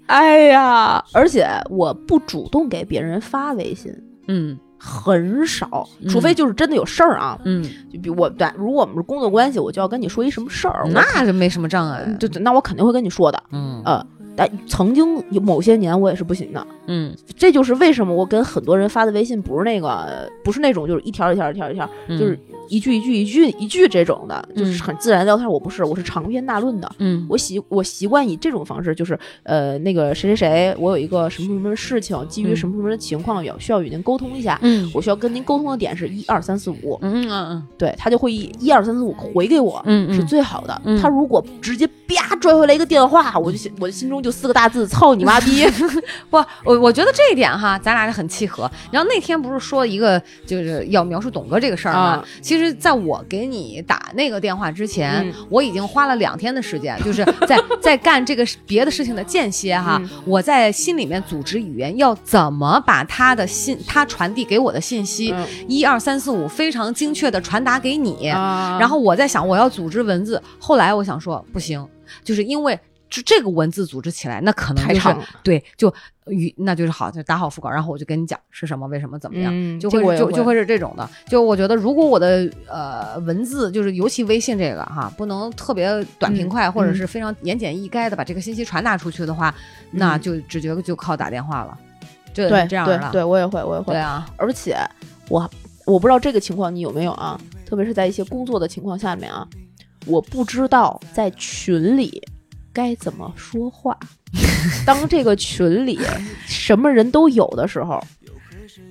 [0.07, 3.93] 哎呀，而且我不主动给别人发微信，
[4.27, 7.39] 嗯很少，嗯除非就是真的有事儿啊。
[7.45, 12.03] 嗯，就比我对，如果我们是工作关系，我就要跟你说一什么事儿，我那就没什么障碍。
[12.19, 13.41] 对对，那我肯定会跟你说的。
[13.51, 14.05] 嗯呃，
[14.35, 25.47] 但曾经有某些年我也是不行的，嗯这就是为什么我跟很多人发的微信不是那个，不是那种就是一条一条一条一条，嗯，就是一句一句一句一句这种的，就是嗯很自然聊天。
[25.49, 26.91] 我不是，我是长篇大论的。
[26.99, 34.59] 嗯我习我习惯以这种方式，就是呃那个谁谁谁，我有一个什么什么事情，基于嗯什么什么的情况，要需要与您沟通一下。
[34.63, 40.81] 嗯我需要跟您沟通的点是一二三四五，嗯嗯对他就会以一二三四五回给我，嗯是最好的。
[40.85, 45.63] 嗯他如果直接啪拽回来一个电话，我就心我就心中就四个大字：操你妈逼！
[46.31, 48.69] 不，我我觉得这一点哈，咱俩是很契合。
[48.91, 51.99] 然后那天不是说一个就是要描述董哥这个事儿吗？
[52.01, 68.27] 啊其实，在我给你打那个电话之前，嗯我已经花了两天的时间，就是在在干这个别的事情的间歇哈，嗯我在心里面组织语言，要怎么把他的信，他传递给我的信息，嗯一二三四五非常精确的传达给你。
[68.29, 70.41] 啊然后我在想，我要组织文字。
[70.57, 71.87] 后来我想说，不行，
[72.23, 75.93] 就是因为这这个文字组织起来，那可能就是对，就
[76.27, 81.07] 语那就是好，就打好副稿，然后我就跟你讲是什么，为什么，怎么样，嗯就会会就就会是这种的。
[81.27, 89.53] 就我觉得，如果我的呃文字，就是尤其微信这个哈，不能特别短平快，嗯或者嗯是非常言简意赅的把这个信息传达出去的话，
[89.91, 91.77] 那就直接就靠打电话了，
[92.33, 93.09] 就对这样了。
[93.11, 93.99] 对对，我也会，我也会对。
[93.99, 94.77] 啊，而且
[95.29, 95.49] 我
[95.85, 97.39] 我不知道这个情况你有没有啊？
[97.65, 99.47] 特别是在一些工作的情况下面啊，
[100.05, 102.21] 我不知道在群里
[102.75, 103.97] 该怎么说话。
[104.85, 105.97] 当这个群里
[106.45, 108.03] 什么人都有的时候，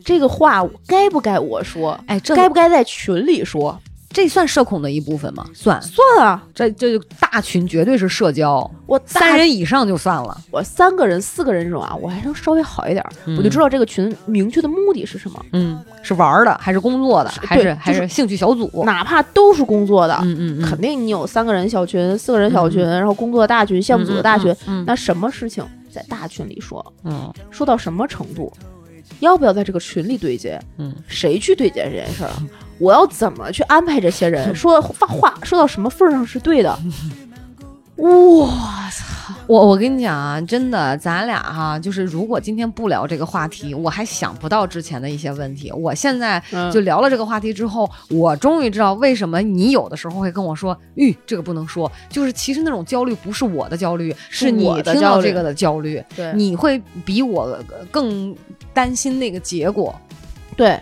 [0.03, 2.01] 这个话该不该我说？
[2.07, 3.78] 哎，这该不该在群里说？
[4.14, 5.44] 这算社恐的一部分吗？
[5.52, 10.40] 算，算啊，这这就大群绝对是社交，我三人以上就算了。
[10.52, 15.44] 我三个人、四个人这种啊，我还能稍微好一点儿，我就知道这个群明确的目的是什么。
[15.52, 18.70] 嗯，是玩儿的还是工作的，还对是还是兴趣小组？
[18.86, 24.84] 哪怕都是工作的，嗯嗯嗯，肯定你有三个人小群、四个人小群，然后工作的大群、项目组的大群，嗯。
[24.86, 27.32] 那什么事情在大群里说，嗯。
[27.50, 28.52] 说到什么程度，
[29.18, 30.94] 要不要在这个群里对接，嗯。
[31.08, 32.42] 谁去对接这件事儿啊？
[32.79, 34.53] 我要怎么去安排这些人？
[34.57, 36.79] 说发话说到什么份儿上是对的？
[37.97, 38.49] 我
[38.91, 45.70] 操我我跟你讲啊，真的，咱俩哈，就是如果今天不聊这个话题，我还想不到之前的一些问题。
[45.70, 51.91] 我现在嗯就聊了这个话题之后，我终于知道为什么你有的时候会跟我说，吁，这个不能说。
[52.09, 57.57] 就是其实那种焦虑不是我的焦虑，是你的听到这个的焦虑，对你会比我
[57.93, 58.35] 更
[58.72, 59.95] 担心那个结果。
[60.57, 60.81] 对，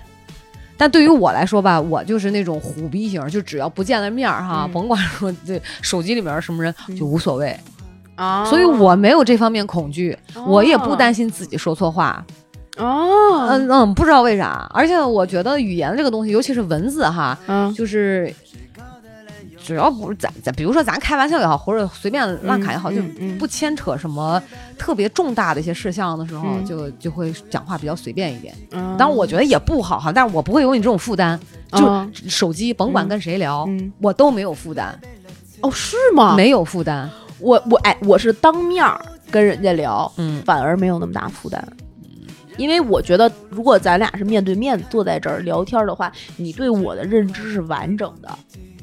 [0.77, 4.73] 但对于我来说吧，我就是那种虎逼型，就只要不见了面儿哈，嗯。
[4.73, 7.57] 甭管说这手机里面什么人就无所谓。
[8.15, 10.17] 啊所以我没有这方面恐惧，
[10.47, 12.25] 我也不担心心自己说错话。
[12.77, 17.73] 哦，嗯嗯，不知道为啥，而且我觉得语言这个东西，尤其是文字哈，嗯。
[17.75, 18.33] 就是
[19.65, 24.43] 只要不是咱咱，比如说咱开玩笑也好，或者随便乱侃也好，嗯就嗯不牵扯什么
[24.77, 28.55] 特别重大的一些事项的时候，嗯就就会讲话比较随便一点。
[28.73, 31.39] 嗯当然，我觉得也不好哈，但是我不会有你这种负担，
[31.73, 34.99] 就手机甭管跟谁聊，嗯我都没有负担，
[35.61, 36.35] 哦是吗？
[36.37, 37.09] 没有负担。
[37.39, 39.01] 我我哎，我是当面儿
[39.31, 41.67] 跟人家聊，嗯反而没有那么大负担。
[42.59, 48.29] 因为我觉得，如果咱俩是面对面坐在这儿聊天的话，你对我的认知是完整的，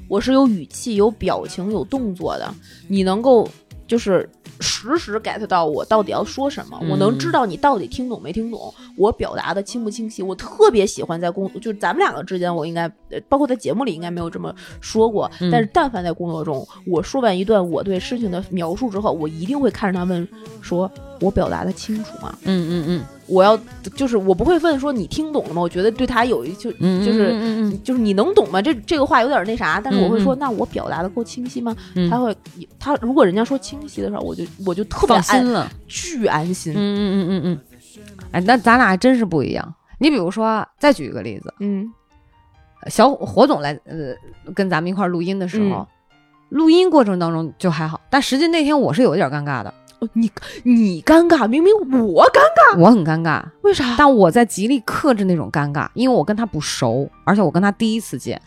[0.09, 2.53] 我是有语气、有表情、有动作的，
[2.89, 3.47] 你能够
[3.87, 4.29] 就是
[4.59, 10.21] 实时 get 到我到底要说什么，嗯我能知道你到底听懂没听懂，我表达的清不清晰。
[10.21, 20.27] 我特别喜欢在工，就是咱们两个之间，我应该呃包括在节目里应该没有这么说过，嗯但是但凡在工作中，我说完一段我对事情的描述之后，我一定会看着他问
[20.61, 20.91] 说，
[21.21, 22.35] 我表达的清楚吗？
[22.43, 23.57] 嗯嗯嗯我要
[23.95, 25.61] 就是我不会问说你听懂了吗？
[25.61, 28.61] 我觉得对他有一就嗯，就是就是你能懂吗？
[28.61, 31.75] 这这个话有点那啥，但是我会说，那我表达的够清晰吗？
[31.95, 32.35] 嗯，他会
[32.79, 35.71] 他如果人家说清晰的时候，我就我就特别安放心了。
[35.87, 36.73] 巨安心。
[36.73, 37.59] 嗯嗯嗯嗯嗯，
[38.31, 39.73] 哎，那咱俩还真是不一样。
[39.99, 41.91] 你比如说，再举一个例子，嗯
[42.87, 44.15] 小火总来呃
[44.55, 45.87] 跟咱们一块儿录音的时候，嗯
[46.49, 50.31] 录音过程当中就还好，但实际那天我是有一点尴尬的，哦你
[50.63, 52.39] 你尴尬，明明我尴
[52.73, 53.95] 尬，我很尴尬，为啥？
[53.97, 58.41] 但我在极力克制那种尴尬，因为我跟他不熟，而且我跟他第一次见，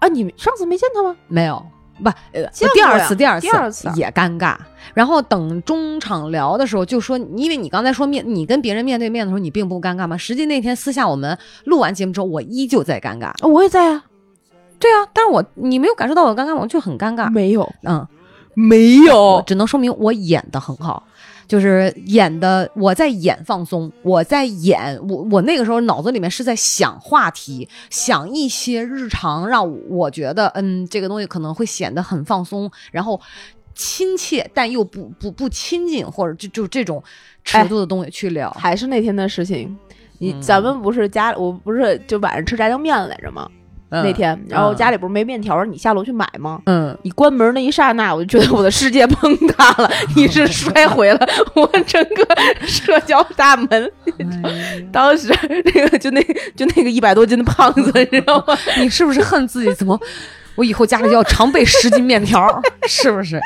[0.00, 1.16] 啊，你上次没见他吗？
[1.28, 1.64] 没有。
[2.00, 4.56] 不，呃，第二次，第二次，第二次啊也尴尬。
[4.94, 10.16] 然后等中场聊的时候，就说，因为你刚才说面，你跟别人面对面的时候，你并不尴尬吗？
[10.16, 13.30] 实际那天私下我们录完节目之后，我依旧在尴尬。
[13.42, 14.04] 哦我也在啊，
[14.78, 16.60] 对啊，但是我你没有感受到我尴尬吗？
[16.60, 17.28] 我就很尴尬。
[17.32, 18.06] 没有嗯，
[18.58, 21.06] 没有，只能说明我演的很好，
[21.46, 33.20] 就是演的我在演放松，我在演我我那个时候脑子里面是在想话题，想一些日常让我觉得嗯这个东西可能会显得很放松，然后
[33.76, 37.00] 亲切但又不不不亲近或者就就这种
[37.44, 38.50] 尺度的东西去聊。
[38.58, 39.78] 还是那天的事情。
[40.20, 43.48] 你嗯咱们不是家，我不是就晚上吃炸酱面来着吗？
[43.90, 46.60] 那天，然后家里不是没面条，你下楼去买吗？
[46.66, 52.26] 嗯你关门那一刹那，我就觉得我的世界崩塌了， 你是摔毁了 我整个
[52.66, 53.92] 社交大门。
[54.92, 55.32] 当时
[55.74, 56.22] 那个就那
[56.54, 58.56] 就那个一百多斤的胖子，你知道吗？
[58.78, 59.98] 你是不是恨自己怎么？
[60.54, 63.40] 我以后家里要常备十斤面条，是不是？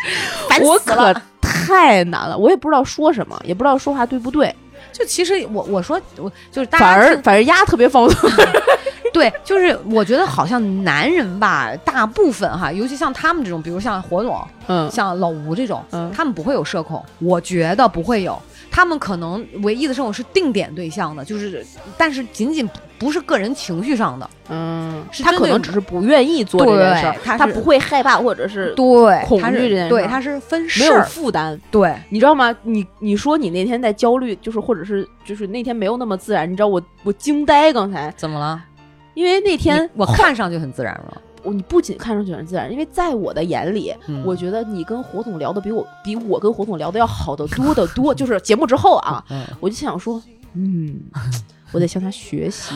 [0.49, 1.15] 烦我可！
[1.41, 4.55] 太难了，我也不知道说什么，也不知道说话对不对，
[4.93, 8.31] 就其实我我说我就是大家反而听反而丫特别放松。
[9.13, 18.41] 对，就是我觉得好像男人吧，大部分哈，尤其像他们这种，比如像火总、嗯像老吴这种，嗯他们不会有社恐，我觉得不会有。
[18.73, 21.65] 他们可能唯一的生活是定点对象的，就是，
[21.99, 22.67] 但是仅仅
[22.99, 30.07] 不是个人情绪上的，嗯，他是他可能只是不愿意做这件事儿，他他不会害怕或者是对，恐惧这件事儿。
[30.09, 31.61] 他是分没有，负担。
[31.71, 32.57] 对，你知道吗？
[32.63, 38.65] 你你说你那天在焦虑，就是或者是就是那天没有那么自然，你知道我我惊呆刚才，怎么了？
[39.13, 48.15] 因为那天我看上去很自然了，我你不仅看上去很自然，因为在我的眼里，嗯我觉得你跟火总聊的比我比我跟火总聊的要好得多得多。
[48.15, 50.23] 就是节目之后啊，嗯，我就想说，
[50.55, 51.01] 嗯，
[51.73, 52.75] 我得向他学习，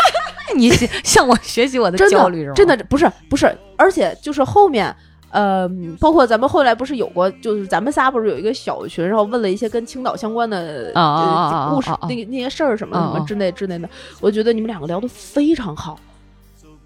[0.56, 2.54] 你向向我学习我的真焦虑是吗？
[2.54, 4.94] 的真的不是不是，而且就是后面。
[5.28, 5.68] 呃，
[6.00, 13.86] 包括咱们后来不是有过，就是咱们仨不是有一个小群，然后问了一些跟青岛相关的啊啊啊啊呃故事那个那些事儿什么什么之类之类的，
[14.20, 15.98] 我觉得你们两个聊得非常好。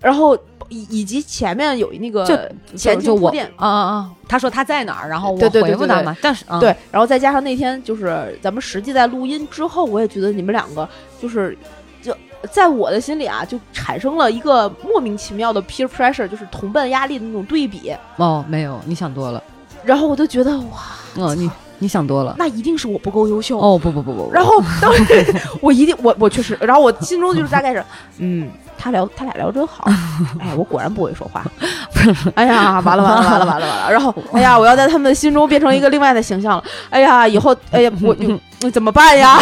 [0.00, 0.36] 然后
[0.68, 2.36] 以以及前面有那个就
[2.76, 4.10] 前就就我啊啊啊！
[4.28, 6.16] 他说他在哪儿，然后我回复他嘛。
[6.22, 10.88] 但是啊，对，然后再加上那天就是咱们实际在录音之后，我也觉得你们两个
[11.20, 11.56] 就是
[12.00, 12.16] 就
[12.50, 17.92] 在我的心里啊，就产生了一个莫名其妙的 peer pressure，就是同伴压力的那种对比。
[18.16, 19.42] 哦，没有，你想多了。
[19.84, 20.78] 然后我就觉得哇，
[21.16, 22.36] 哦，你你想多了。
[22.38, 23.58] 那一定是我不够优秀。
[23.58, 27.84] 哦不不不不，不然后当时 我一定我我确实，然后我心中就是大概是，
[28.18, 28.50] 嗯，
[28.80, 29.84] 他聊他俩聊真好，
[30.40, 31.44] 哎，我果然不会说话，
[32.34, 33.66] 哎呀，完了完了完了完了。
[33.66, 38.16] 完了，然后 哎呀，我要在他们的心中变成一个另外的形象了，哎呀，以后哎呀，我
[38.62, 39.38] 我怎么办呀？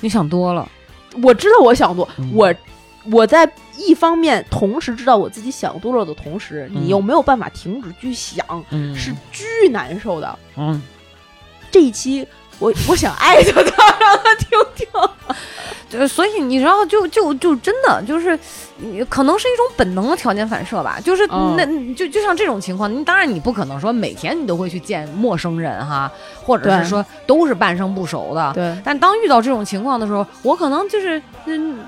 [0.00, 0.66] 你想多了，
[1.22, 2.30] 我知道我想多，嗯。
[2.34, 2.54] 我
[3.10, 6.82] 我在一方面同时知道我自己想多了的同时，嗯。
[6.84, 8.94] 你又没有办法停止去想，嗯。
[8.96, 10.38] 是巨难受的。
[10.56, 10.80] 嗯，
[11.70, 12.26] 这一期
[12.58, 14.86] 我我想艾特他，让他听听。
[15.88, 18.38] 就所以你知道，就就就真的就是，
[18.76, 20.98] 你可能是一种本能的条件反射吧。
[21.02, 26.10] 就是嗯那、就就像这种情况，你当然你不可能说每天你都会去见陌生人哈，
[26.44, 28.52] 或者是说都是半生不熟的。
[28.54, 31.78] 对，但当遇到这种情况的时候，我可能就是嗯，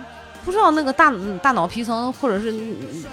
[0.47, 1.13] 不知道那个大
[1.43, 3.05] 大脑皮层或者是嗯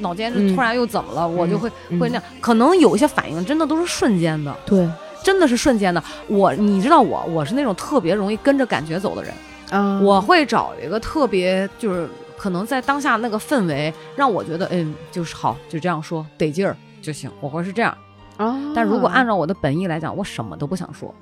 [0.00, 2.22] 脑间嗯突然又怎么了，我就会嗯会那样。
[2.42, 4.86] 可能有一些反应真的都是瞬间的，对
[5.26, 6.00] 真的是瞬间的。
[6.28, 9.34] 我你知道我我是那种特别容易跟着感觉走的人。
[9.70, 17.92] 啊我会找一个特别就是可能在当下那个氛围让我觉得嗯就是好就这样说得劲儿就行，我会是这样。
[18.36, 21.12] 啊，但如果按照我的本意来讲，我什么都不想说，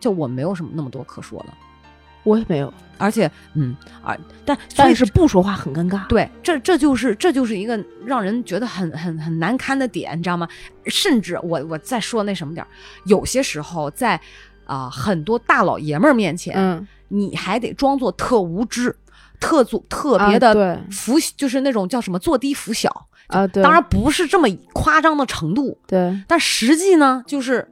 [0.00, 1.48] 就我没有什么那么多可说的，
[2.24, 6.06] 我也没有，而且嗯啊，但但是不说话很尴尬。
[6.06, 10.48] 对，这这就是这就是一个让人觉得很很很难堪的点，你知道吗？
[10.86, 12.68] 甚至我我再说那什么点儿，
[13.06, 14.20] 有些时候在
[14.64, 18.94] 啊、很多大老爷们儿面前，嗯，你还得装作特无知、
[19.38, 23.08] 特做特别啊的对服，就是那种叫什么坐低服小。
[23.26, 27.66] 啊，对，当然不是这么夸张的程度，对，但实际呢，就是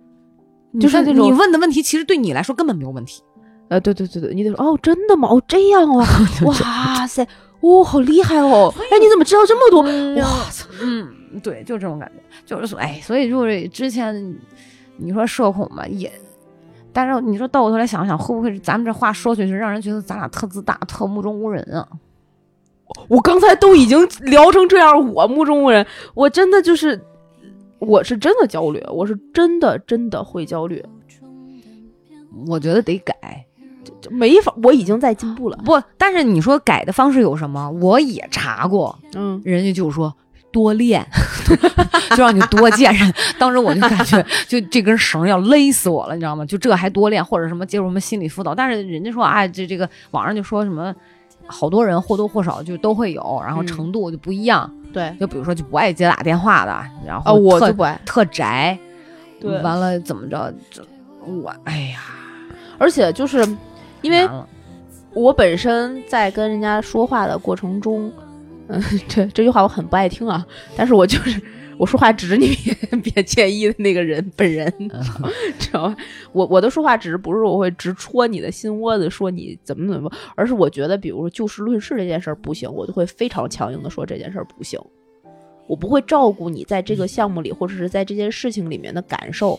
[0.81, 3.23] 就是那种你你问的问题，其实对你来说根本没有问题。
[3.71, 5.29] 呃，对对对对，你得说哦，真的吗？
[5.29, 6.05] 哦，这样 哦，
[6.45, 7.25] 哇塞，
[7.61, 8.75] 哦，好厉害哦！
[8.77, 9.83] 哎，你怎么知道这么多？
[10.21, 10.67] 哇操！
[10.83, 11.09] 嗯，
[11.41, 14.37] 对，就这种感觉，就是说，哎，所以就是之前
[14.97, 16.11] 你说社恐嘛，也，
[16.93, 21.87] 但是你说到我头来想想，会不会是咱们这话说出去，让人觉得咱俩特自大、特目中无人啊？
[23.07, 27.01] 我刚才都已经聊成这样，我目中无人，我真的就是，
[27.79, 30.85] 我是真的焦虑，我是真的真的会焦虑，
[32.49, 33.47] 我觉得得改。
[33.85, 35.57] 就没法，我已经在进步了。
[35.65, 37.71] 不，但是你说改的方式有什么？
[37.71, 40.15] 我也查过，嗯，人家就说
[40.53, 41.07] 多练，
[42.17, 43.13] 就让你多见人。
[43.39, 46.45] 当时我就感觉，就这根绳要勒死我了，你知道吗？
[46.45, 48.55] 就这还多练，或者什么接受什么心理辅导。
[48.55, 50.95] 但是人家说，哎，这这个网上就说什么，
[51.47, 54.71] 好多人或多或少就都会有，然后嗯程度就不一样。
[54.93, 56.73] 对，就比如说就不爱接打电话的，
[57.07, 58.77] 然啊，后特我就不爱，特宅，
[59.41, 60.53] 对完了怎么着？
[60.69, 60.85] 这
[61.25, 62.01] 我哎呀，
[62.77, 63.47] 而且就是
[64.03, 64.29] 因为
[65.13, 68.13] 我本身在跟人家说话的过程中，
[68.69, 70.47] 嗯， 这这句话我很不爱听啊，
[70.77, 71.41] 但是我就是
[71.77, 72.55] 我说话指着你
[73.01, 74.73] 别别介意的那个人本人，
[75.59, 75.97] 知道吧？
[76.33, 84.79] 我我的说话只是不是我会直戳你的心窝子，说你怎么怎么，而是我觉得，比如说就事论事这件事儿不行，我就会非常强硬的说这件事儿不行。
[85.67, 89.59] 我不会照顾你在这个项目里或者是在这件事情里面的感受，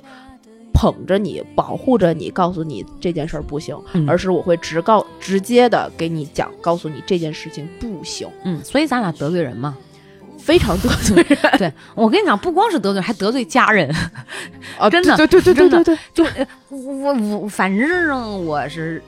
[0.74, 9.78] 捧着你，保护着你，告诉你这件事儿不行，嗯而是我会直告直接的给你讲，告诉你这件事情不行，嗯，所以咱俩得罪人嘛。
[10.40, 13.88] 非常得罪人 对我跟你讲，不光是得罪人，还得罪家人。
[14.80, 14.90] 啊！
[14.90, 19.00] 真的对对对对对对对，就呃我我反正我是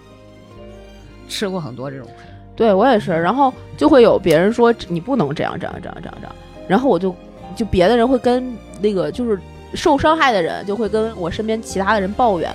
[1.27, 2.23] 吃过很多这种亏。
[2.55, 3.11] 对我也是。
[3.11, 6.35] 然后就会有别人说你不能这样这样这样这样这样，
[6.67, 7.15] 然后我就
[7.55, 9.39] 就别的人会跟那个就是
[9.73, 12.49] 受伤害的人就会跟我身边其他的人抱怨，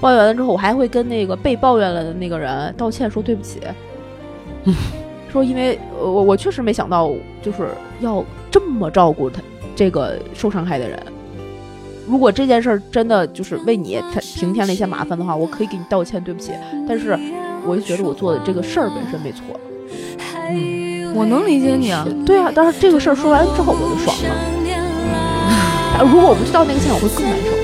[0.00, 3.60] 抱怨完了之后，我还会跟那个被抱怨了的那个人道歉说对不起，
[5.32, 7.10] 说因为呃我我确实没想到
[7.42, 7.68] 就是
[8.00, 9.40] 要这么照顾他
[9.76, 10.98] 这个受伤害的人。
[12.08, 16.50] 如果这件事儿真的就是为你他平添了一些麻烦的话，我可以给你道歉，对不起。
[16.88, 17.16] 但是
[17.64, 19.44] 我就觉得我做的这个事儿本身没错。
[20.48, 22.04] 嗯，我能理解你啊。
[22.26, 24.59] 对啊，但是这个事儿说完之后我就爽了。
[26.02, 27.59] 如果我不去道那个线，我会更难受。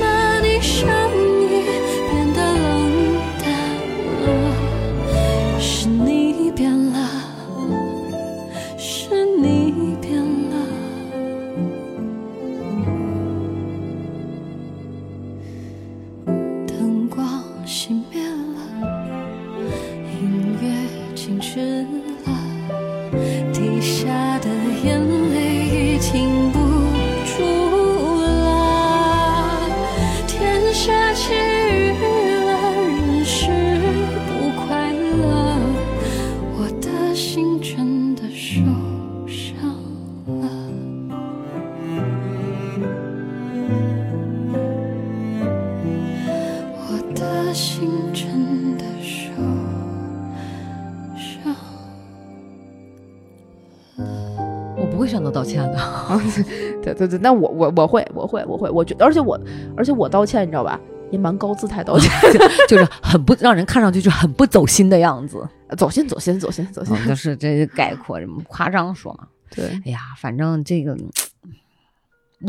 [56.97, 59.39] 对对对，那我我我会我会我会，我觉而且我
[59.77, 60.81] 而且我道歉，你知道吧？
[61.13, 62.11] 也蛮高姿态道歉，
[62.69, 65.49] 就是很不让人看上去就很不走心的样子。
[65.77, 66.97] 走心走心走心走心。
[66.97, 69.29] 嗯就是这概括这么夸张说嘛。
[69.55, 70.97] 对，哎呀，反正这个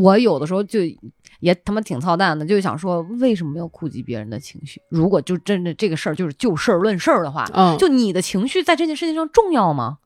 [0.01, 0.79] 我有的时候就
[1.39, 4.81] 也他妈挺操蛋的，就想说为什么要顾及别人的情绪？
[4.89, 9.99] 如果就真的这个事儿就是就事儿论事儿的话，嗯，就你的情绪在这件事情上重要吗？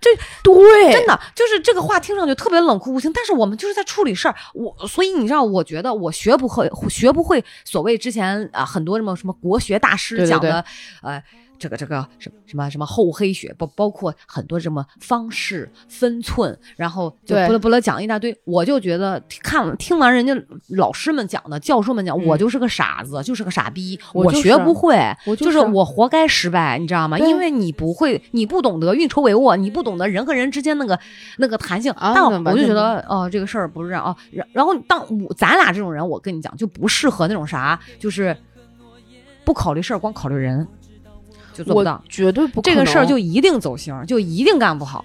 [0.00, 4.34] 对，真的就是这个话听上去特别冷酷无情，但是我们就是在处理事儿。
[4.54, 10.64] 我所以你知道，我觉得我学不会，学不会所谓之前啊、很多什么什么国学大师对对对讲的，
[11.02, 11.22] 呃。
[11.60, 20.34] 这个这个什么什么什么厚黑学，包包括很多什么方式分寸，然后就不了不了讲一大堆，我就觉得看听完人家
[20.70, 24.96] 老师们讲的，教授们讲，嗯我就是个傻子，就是个傻逼，我就是学不会，
[25.26, 27.18] 我就是我活该失败，你知道吗？
[27.18, 30.98] 因为你不会，你不懂得运筹帷幄，你不懂得人和人之间那个
[31.36, 31.94] 那个弹性。
[32.00, 34.16] 但我啊那完就觉得哦、这个事儿不是这样哦。
[34.30, 38.34] 然然后当我咱俩这种人，我跟你讲，就不适合那种啥，就是
[39.44, 40.66] 不考虑事儿，光考虑人，
[41.60, 42.02] 就做不我到。
[42.08, 45.04] 绝对不可这个事儿就一定走形，就一定干不好，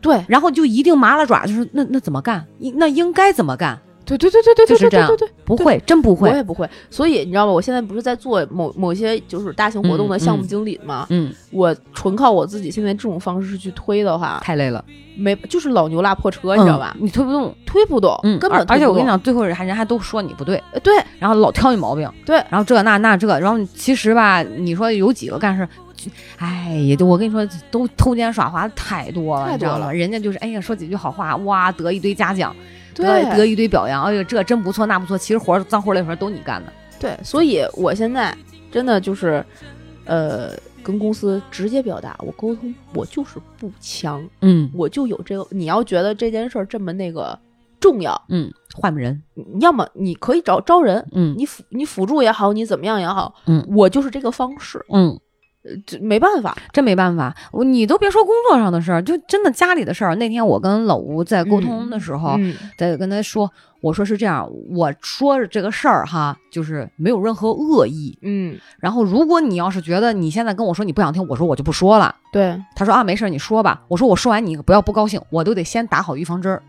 [0.00, 2.44] 对然后就一定麻了爪，就是那那怎么干？
[2.58, 3.78] 应那应该怎么干？
[4.06, 5.32] 对对对对对对就是这样对对对。
[5.44, 6.30] 不会，真不会。
[6.30, 7.52] 我也不会，所以你知道吗？
[7.52, 11.06] 我现在不是在做某某些就是大型活动的嗯项目嗯经理吗？
[11.10, 14.84] 嗯，我纯靠我自己现在这种方式去推的话，太累了，
[15.16, 16.96] 没就是老牛拉破车，你知道吧？
[17.00, 17.54] 嗯你推不动。
[17.66, 29.78] 推不动，嗯，根本而而且我跟你讲，最后人还人还都说你不对，呃对然后老挑你毛病，对然后这那那这，然后其实吧，你说有几个干事，就哎，也就我跟你说，都偷奸耍滑的太多了，太你知道吗？
[29.78, 32.54] 多了人家就是哎呀说几句好话，哇，得一堆嘉奖，
[33.02, 38.36] 得对得一堆表扬，哎呦这真不错那不错，其实活脏活累活都你干的，对，所以我现在
[38.70, 39.44] 真的就是，
[40.04, 40.50] 呃，
[40.82, 45.46] 跟公司直接表达我沟通，我就是不强，嗯我就有这个。
[45.50, 47.38] 你要觉得这件事儿这么那个
[47.80, 49.22] 重要，嗯，换人，
[49.60, 55.18] 要么你可以找招人，嗯你辅你辅助也好，你怎么样也好，嗯我就是这个方式，嗯。
[55.86, 56.56] 这没办法。
[56.72, 60.14] 真没办法，我你都别说工作上的事儿，就真的家里的事儿。
[60.16, 63.50] 那天我跟老吴在沟通的时候，嗯在跟他说，
[63.80, 68.18] 我说是这样，我说这个事儿哈，就是没有任何恶意。
[68.22, 72.14] 嗯，然后如果你要是觉得你现在跟我说你不想听，我说我就不说了。
[72.32, 73.82] 对，他说啊，没事儿，你说吧。
[73.88, 76.62] 我说我说完你不要不高兴，我都得先打好预防针儿。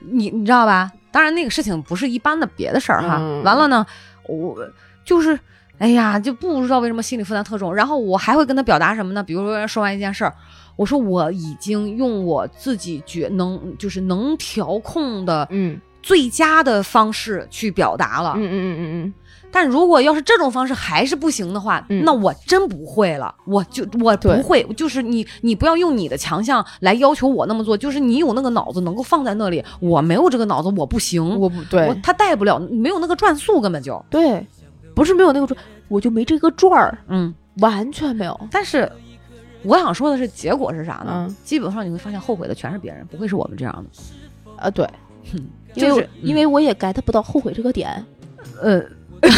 [0.00, 0.90] 你你知道吧？
[1.12, 3.18] 当然那个事情不是一般的别的事儿哈。
[3.20, 3.86] 嗯完了呢，
[4.26, 4.56] 我
[5.04, 5.38] 就是。
[5.80, 7.74] 哎呀，就不知道为什么心理负担特重。
[7.74, 9.22] 然后我还会跟他表达什么呢？
[9.22, 10.32] 比如说说完一件事儿，
[10.76, 18.34] 我说我已经用我自己觉能就是能调控的嗯最佳的方式去表达了。
[18.36, 19.14] 嗯嗯嗯嗯嗯，
[19.50, 34.46] 但如果要是这种方式还是不行的话，嗯那我真不会了，我就我不会，就是你你不要用你的强项来要求我那么做，就是你有那个脑子能够放在那里，我没有这个脑子，我不行，我不对我他带不了，没有那个转速，根本就，对，
[34.94, 35.56] 不是没有那个转，
[35.88, 38.38] 我就没这个转儿，嗯，完全没有。
[38.50, 38.90] 但是
[39.62, 41.26] 我想说的是，结果是啥呢？
[41.28, 44.84] 嗯基本上你会发现后悔的全是别人，不会是我们这样的，啊，对，
[45.32, 45.38] 哼
[45.74, 48.04] 因为我就是因为我也 get 不到后悔这个点。
[48.60, 48.82] 呃，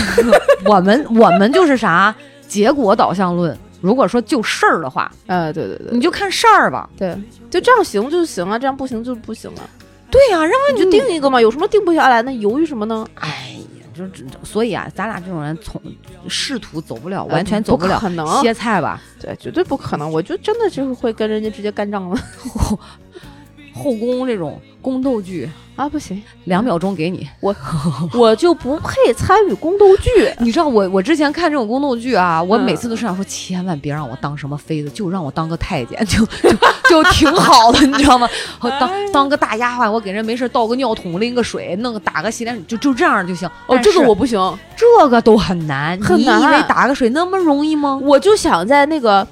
[0.65, 2.15] 我们我们就是啥
[2.47, 3.57] 结果导向论。
[3.81, 6.89] 如果说就事儿的话，呃，对对对你就看事儿吧。
[6.97, 7.17] 对，
[7.51, 9.61] 就这样行就行了，这样不行就不行了。
[10.09, 12.23] 对呀、然后那你就定一个嘛，有什么定不下来？
[12.23, 13.05] 那犹豫什么呢？
[13.17, 15.81] 哎呀，就这，所以啊，咱俩这种人从
[16.29, 20.11] 仕途走不了，呃完全走了，不可能歇菜吧，对，绝对不可能。
[20.11, 22.17] 我就真的就是会跟人家直接干仗了
[23.75, 25.89] 后宫这种宫斗剧，啊！
[25.89, 27.27] 不行，两秒钟给你。
[27.41, 27.55] 我
[28.13, 30.11] 我就不配参与宫斗剧。
[30.41, 36.51] 你知道我我之前看这种宫斗剧啊，我嗯每次都是想说，千万别让我当什么妃子，就让我当个太监， 就就
[36.91, 38.29] 就挺好的， 你知道吗？
[38.61, 43.49] 我当哎当个大丫鬟，我给人没事倒个尿桶，拎个水，弄个打个洗脸水，就就这样就行。
[43.67, 44.39] 哦，这个我不行，
[44.77, 47.99] 这个都很难，你以为打个水那么容易吗？
[48.03, 49.27] 我就想在那个，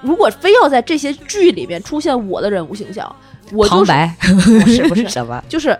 [0.00, 3.14] 如果非要在这些剧里面出现我的人物形象，
[3.52, 5.42] 我就是旁白 不是不是 什么？
[5.48, 5.76] 就是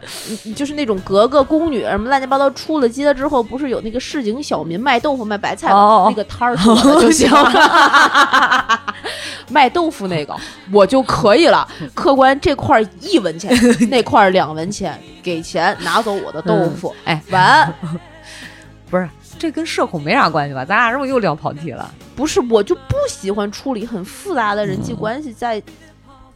[0.47, 6.57] 嗯就是那种格格宫女什么乱七八糟，出了街之后，不是有那个市井小民卖豆腐卖白菜那个摊儿
[7.01, 8.81] 就行了，
[9.49, 10.35] 卖豆腐那个
[10.73, 11.67] 我就可以了。
[11.95, 13.51] 客官这块儿一文钱，
[13.91, 17.73] 那块儿两文钱，给钱拿走我的豆腐，哎，完
[18.91, 20.65] 不是，这跟社恐没啥关系吧？
[20.65, 21.89] 咱俩是不是又聊跑题了？
[22.17, 25.63] 不是我就不喜欢处理很复杂的人际关系在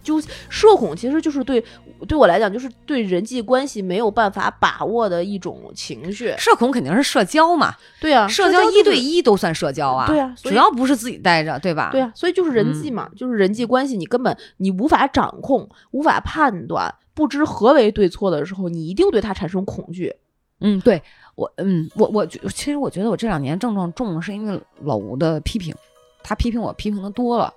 [0.05, 1.65] 就社恐其实就是对
[2.07, 6.33] 对我来讲，就是对人际关系没有办法把握的一种情绪。
[6.39, 10.07] 社恐肯定是社交嘛，对啊，社交一对一都算社交啊。
[10.07, 11.89] 对啊只要不是自己待着，对吧？
[11.91, 20.15] 对啊，所以就是人际嘛，就是人际关系，你根本你无法掌控，无法判断，不知何为对错的时候，你一定对它产生恐惧。
[20.61, 21.03] 嗯，对
[21.35, 25.75] 我，嗯，我我觉其实我觉得我这两年症状重了，是因为老吴的批评，
[26.23, 27.53] 他批评我批评的多了。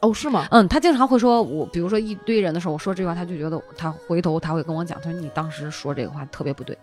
[0.00, 0.46] 哦，是吗？
[0.50, 6.76] 嗯，他经常会说我，比如说一堆人的时候，我说这句话，他就觉得他回头他会跟我讲，他说你当时说这个话特别不对，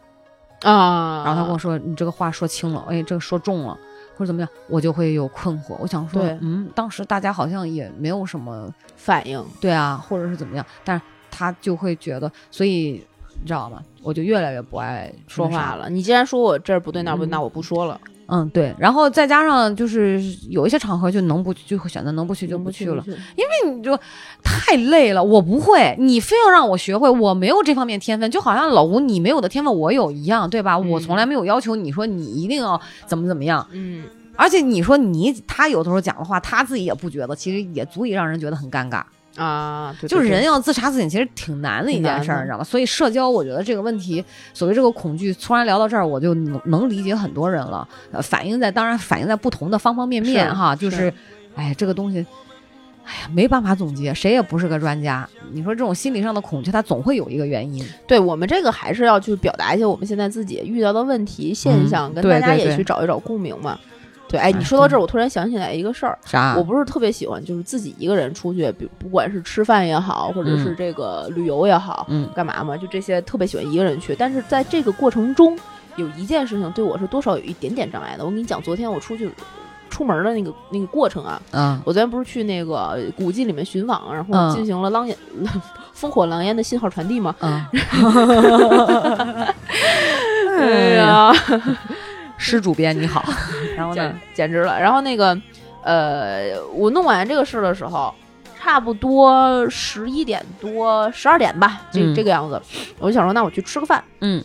[0.64, 3.78] 啊，然后他跟我说你这个话说轻了，哎，这个说重了，
[4.18, 5.76] 或者怎么样，我就会有困惑。
[5.80, 11.02] 我想说，嗯，当时大家好像也没有什么反应，对啊，或者是怎么样，但是
[11.32, 13.06] 他就会觉得，所以
[13.42, 13.82] 你知道吗？
[14.02, 15.90] 我就越来越不爱说话了。
[15.90, 23.12] 你既然说我这儿不对那儿不对，嗯那我不说了，嗯，对，然后再加上就是有一些场合就能不去，就会选择能不去就不不去了，去。
[23.12, 23.98] 因为你就
[24.44, 30.78] 太累了，我不会，你非要让我学会，我没有这方面天分，就好像老吴你没有的天分我有一样，对吧？
[30.78, 34.04] 我从来没有要求你说你一定要怎么怎么样，嗯，
[34.36, 39.04] 而且你说你他有的时候讲的话，他自己也不觉得，其实也足以让人觉得很尴尬。
[39.36, 42.64] 啊，对就是人要自查自省，其实挺难的一件事你知道吗？
[42.64, 47.88] 所以社交，我觉得这个问题，所谓这个恐惧，突然聊到这儿，我就能能理解很多人了。
[48.12, 51.14] 呃，反映在当然反映在不同的方方面面哈，就是是，
[51.56, 52.26] 哎，这个东西，
[53.04, 55.28] 哎呀，没办法总结，谁也不是个专家。
[55.52, 57.86] 你说这种心理上的恐惧，它总会有一个原因。
[58.08, 63.78] 对我们这个还是要去表达一些我们现在自己遇到的问题现嗯象，跟大家也去找一找共鸣嘛。
[63.78, 63.95] 对，
[64.34, 66.56] 哎，哎你说到这儿，我突然想起来一个事儿，啥？
[66.58, 74.16] 我不是特别喜欢，就是自己一个人出去，比不管是吃饭也好，或者是嗯这个旅游也好，嗯干嘛嘛，就这些特别喜欢一个人去。
[74.18, 75.58] 但是在这个过程中，
[75.96, 78.26] 有一件事情对我是多少有一点点障碍的。
[78.26, 79.30] 我跟你讲，昨天我出去
[79.90, 85.16] 出门的那个那个过程啊，嗯我昨天不是去那个古迹里面寻访，然后嗯进行了狼烟、
[85.96, 87.34] 烽火狼烟的信号传递嘛。
[87.40, 87.66] 嗯，
[90.60, 91.32] 哎呀，
[92.38, 93.24] 施主编你好，
[93.76, 94.50] 然后呢简？
[94.52, 94.80] 直了。
[94.80, 95.40] 然后那个，
[95.84, 98.14] 呃，我弄完这个事的时候，
[98.60, 102.62] 差不多十一点多、十二点吧，这、嗯这个样子。
[103.00, 104.04] 我就想说，那我去吃个饭。
[104.22, 104.44] 嗯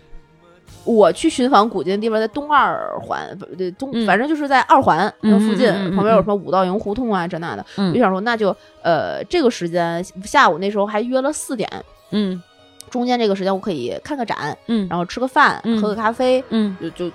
[0.83, 7.65] 我去寻访古迹的地方在东二环，不对东，嗯反正就是在二环那附近，嗯嗯嗯嗯旁边有什么五道营胡同啊，这那的。
[7.77, 11.71] 我就嗯想说，那就呃，这个时间下午那时候还约了四点，
[12.13, 12.43] 嗯
[12.89, 17.13] 中间这个时间我可以看个展，嗯然后吃个饭，嗯喝个咖啡，嗯就就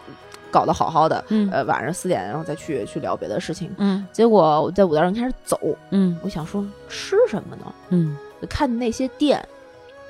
[0.55, 1.21] 搞得好好的。
[1.27, 3.69] 嗯呃，晚上四点，然后再去去聊别的事情。
[3.77, 5.59] 嗯结果我在五道上开始走，
[5.89, 7.65] 嗯我想说吃什么呢？
[7.89, 9.45] 嗯就看那些店，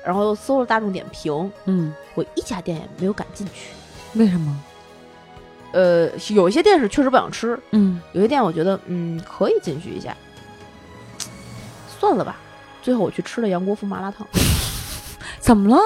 [0.04, 3.70] 然后又搜了大众点评，嗯，我一家店也没有敢进去。
[4.14, 4.62] 为什么？
[5.72, 10.16] 呃，有一些店是确实不想吃，嗯有些店我觉得嗯可以进去一下，
[11.98, 12.36] 算了吧。
[12.82, 14.24] 最后我去吃了杨国福麻辣烫。
[15.40, 15.82] 怎么了？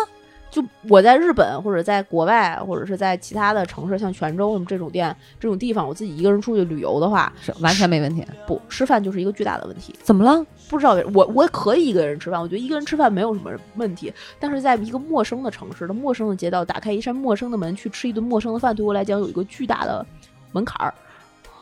[0.51, 8.27] 就我在日本或者在国外或者是在其他的城市，像泉州什么这种店这种地方，我自己一个人出去旅游的话，是完全没问题。
[8.47, 9.95] 不吃饭就是一个巨大的问题。
[10.03, 10.45] 怎么了？
[10.69, 14.13] 不知道我我可以一个人吃饭，我觉得一个人吃饭没有什么问题。
[14.39, 20.05] 但是在一个陌生的城市的陌生的街道，打开一扇陌生的门去吃一顿陌生的饭，对我来讲有一个巨大的
[20.53, 20.95] 门槛儿，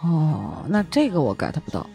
[0.02, 1.86] 哦，那这个我 get 不到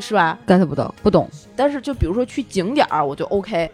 [0.00, 1.28] 是吧？，get 不到，不懂。
[1.56, 3.70] 但是就比如说去景点儿，我就 OK。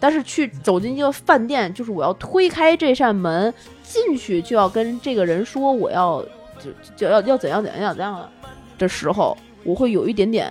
[0.00, 3.52] 但是去走进一个饭店，就是我要推开这扇门
[3.82, 6.24] 进去，就要跟这个人说我要
[6.58, 8.28] 就就要要怎样怎样怎样的
[8.78, 10.50] 的时候，我会有一点点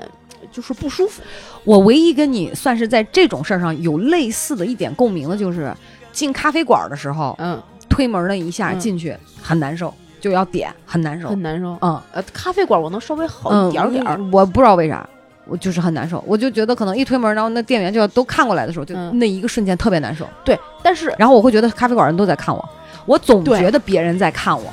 [0.52, 1.22] 就是不舒服。
[1.64, 5.74] 我唯一跟你算是在这种事儿上有类似的一点共鸣的，就是
[6.11, 11.41] 进咖啡馆的时候，嗯，推门那一下嗯进去很难受，就要点，很难受很。
[11.41, 11.78] 难受。
[11.82, 14.15] 嗯，呃，咖啡馆我能稍微好嗯一点儿点儿。
[14.18, 15.07] 嗯我不知道为啥，
[15.48, 16.24] 我就是很难受。
[16.28, 20.28] 我就觉得可能一推门，然后那店员就要都看过来的时候，就嗯那一个瞬间特别难受。
[20.44, 22.69] 对，但是然后我会觉得咖啡馆人都在看我，
[23.06, 24.72] 我总觉得别人在看我，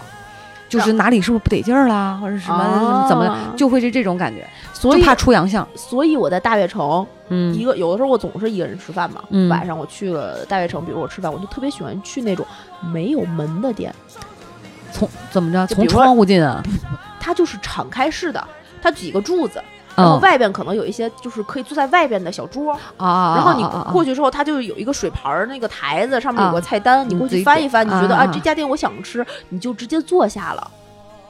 [0.68, 5.66] 就是哪里是不是不得劲儿啦，或者什么、啊怎么的，就会是这种感觉，所以就怕出洋相。
[5.74, 9.22] 所以我在大悦城，嗯一个有的时候我总是一个人吃饭嘛。
[9.30, 12.44] 嗯晚上我去了大悦城，比如我吃饭，我就特别喜欢去那种
[12.92, 13.94] 没有门的店，
[14.92, 15.66] 从怎么着？
[15.66, 16.62] 从窗户进啊？
[17.20, 18.44] 它就是敞开式的，
[18.82, 19.62] 它几个柱子，
[19.96, 30.70] 然后嗯外边可能有一些就是可以坐在外边的小桌，啊，然后你过去之后，它就有一个水盘儿那个台子，上面有个啊菜单，你过去翻一翻，你觉得啊这家店我想吃，你就直接坐下了，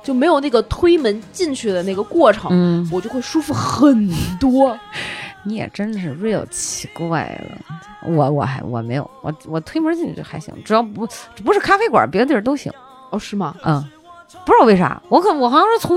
[0.03, 2.51] 就没有那个推门进去的那个过程。
[2.53, 4.09] 嗯，我就会舒服很
[4.41, 4.77] 多，
[5.45, 7.59] 你也真是 real 奇怪了。
[8.07, 11.07] 我我还我没有，我我推门进去就还行，只要不
[11.45, 12.73] 不是咖啡馆，别的地儿都行。
[13.11, 13.55] 哦，是吗？
[13.65, 13.83] 嗯，
[14.45, 15.97] 不知道为啥，我可我好像是从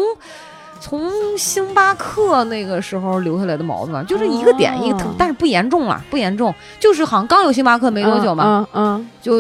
[0.80, 9.10] 从星巴克那个时候留下来的毛病，就是一个点一个但是不严重了，不严重，就是好像刚有星巴克没多久嘛，嗯嗯。
[9.22, 9.40] 就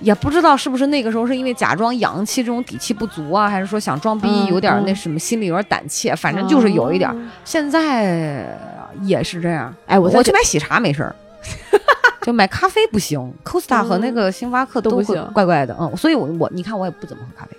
[0.00, 4.96] 也不知道是不是那个时候是因为假装洋气这种底气不足啊，还是说想装逼嗯有点儿那嗯。
[4.96, 8.58] 什么心里有点胆怯，反正就是有一点现在
[9.02, 11.14] 也是这样，哎，我我去买喜茶没事儿。
[12.22, 15.24] 就买咖啡不行，Costa 和那个星巴克都不行。
[15.32, 17.56] 怪怪的，嗯，所以我我你看我也不怎么喝咖啡，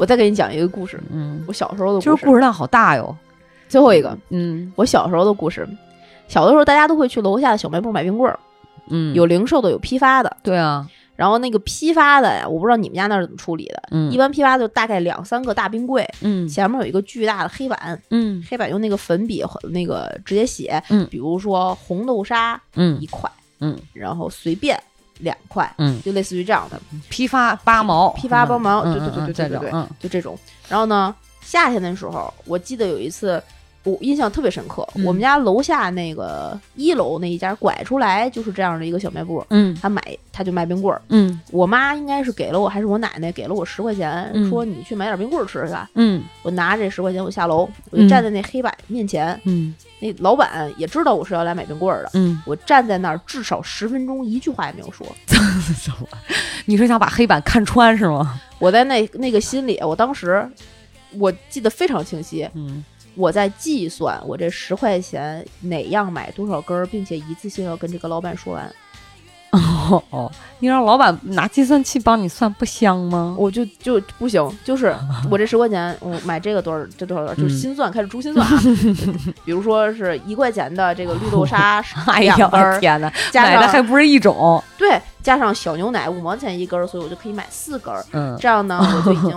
[0.00, 2.04] 我再给你讲一个故事，嗯，我小时候的故事。
[2.06, 2.40] 就是故事。
[2.40, 3.14] 量好大哟，
[3.68, 4.72] 最后一个，嗯。
[4.74, 5.68] 我小时候的故事。
[6.26, 8.38] 小的时候，大家都会去楼下的小卖部买冰棍儿，
[8.88, 10.34] 嗯，有零售的，有批发的。
[10.42, 13.82] 对啊，然后那个批发的呀，我不知道你们家那儿怎么处理的。
[13.90, 14.10] 嗯。
[14.10, 16.48] 一般批发就大概两三个大冰柜，嗯。
[16.48, 18.42] 前面有一个巨大的黑板，嗯。
[18.48, 21.06] 黑板用那个粉笔和那个直接写，嗯。
[21.10, 22.98] 比如说红豆沙嗯。
[23.02, 23.78] 一块，嗯。
[23.92, 24.82] 然后随便
[25.20, 30.38] 两块，嗯，就类似于这样的，批发八毛，批发八毛嗯对对对对对对就这种。
[30.68, 33.42] 然后呢，夏天的时候，我记得有一次。
[33.82, 35.02] 我印象特别深刻，嗯。
[35.06, 39.74] 我们家楼下那个一楼那一家拐出来就是这样的一个小卖部，嗯。
[39.80, 41.00] 他买他就卖冰棍儿。
[41.08, 41.40] 嗯。
[41.50, 44.50] 我妈应该是给了我，还是我奶奶给了我十块钱，嗯。
[44.50, 45.88] 说你去买点冰棍儿吃去吧。
[45.94, 46.22] 嗯。
[46.42, 48.06] 我拿着这十块钱，我下楼，我就嗯。
[48.06, 52.10] 站在那黑板面前，嗯那老板也知道我是要来买冰棍儿的。
[52.14, 55.06] 嗯，我站在那儿至少十分钟，一句话也没有说。
[56.66, 58.40] 你是想把黑板看穿是吗？
[58.58, 60.48] 我在那那个心里，我当时
[61.12, 62.84] 我记得非常清晰，嗯
[63.16, 68.72] 我在计算我这十块钱哪样买多少根儿，并且一次性要跟这个老板说完。
[69.52, 69.58] 哦
[70.10, 73.34] 哦，你让老板拿计算器帮你算不香吗？
[73.38, 74.94] 我就就不行，就是
[75.30, 78.60] 我这十块钱，我买这个多少，这多少多少，就心算开始珠心算啊。
[79.44, 82.36] 比如说是一块钱的这个绿豆沙哎呀，
[82.80, 87.94] 天哪，加买的还不是一种，对，加上小牛奶五毛钱一根，所以我就可以买四根。
[88.12, 89.36] 嗯，这样呢，我就已经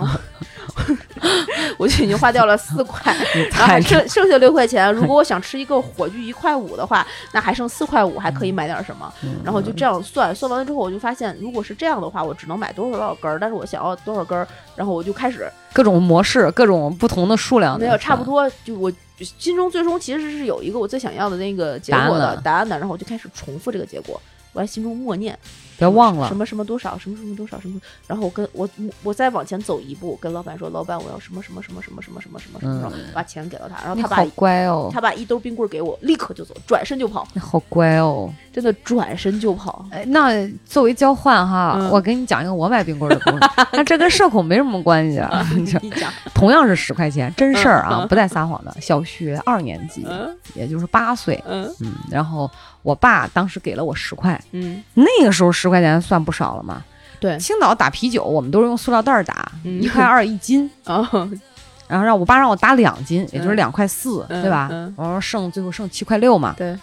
[1.78, 3.14] 我就已经花掉了四块，
[3.52, 4.92] 然后还剩剩下六块钱。
[4.92, 9.12] 如果我想吃一个火炬一块五的话，那还剩四块五，还可以买点什么。
[9.22, 14.46] 嗯然后就这样算，算完了之后，我就发现，如果是这样的话，我只能买多少多少根儿，但是我想要多少根儿，
[14.76, 24.20] 然后我就开始各种模式，各种不同的数量的，没有差不多，就我心中最终其实是有一个我最想要的那个结果的答案的，然后我就开始重复这个结果，
[24.54, 25.38] 我在心中默念，
[25.76, 26.28] 别忘了。
[26.28, 28.66] 什，么什么多少，什么什么多少，什么，然后我跟我
[29.02, 38.32] 我再往前走一步，跟老板说，老板我要什么什么什么什么什么什么什么什么，然后把钱给到他，然后他把乖哦，他把一兜冰棍儿给我，立刻就走，转身就跑，你好乖哦。
[38.52, 39.84] 真的转身就跑。
[39.90, 41.90] 哎，那作为交换哈，嗯。
[41.90, 45.44] 我给你讲一个我买冰棍儿的故事， 那这跟社恐没什么关系啊。
[45.56, 45.82] 你讲，
[46.32, 48.72] 同样是十块钱，真事儿嗯啊，不带撒谎的。
[48.80, 50.32] 小学二年级，嗯。
[50.54, 51.68] 也就是八岁，嗯。
[51.80, 52.48] 嗯，然后
[52.84, 56.84] 我爸当时给了我十块，嗯，那个时候十块钱算不少了嘛。
[57.18, 61.02] 对，青岛打啤酒，我们都是用塑料袋打，嗯一块二一斤，哦，
[61.88, 64.68] 然后让我爸让我打两斤，也就是嗯两块四，嗯对吧？
[64.70, 66.54] 嗯然后剩最后剩七块六嘛。
[66.58, 66.76] 对，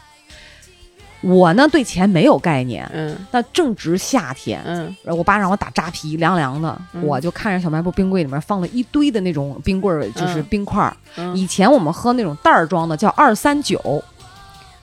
[1.22, 10.98] 我呢对钱没有概念，嗯那正值夏天，嗯然后我爸让我打扎啤，凉凉的，嗯我就看着小卖部冰柜里面放了一堆的那种冰棍儿，就是嗯冰块儿。
[11.18, 14.03] 嗯以前我们喝那种袋儿装的叫二三九，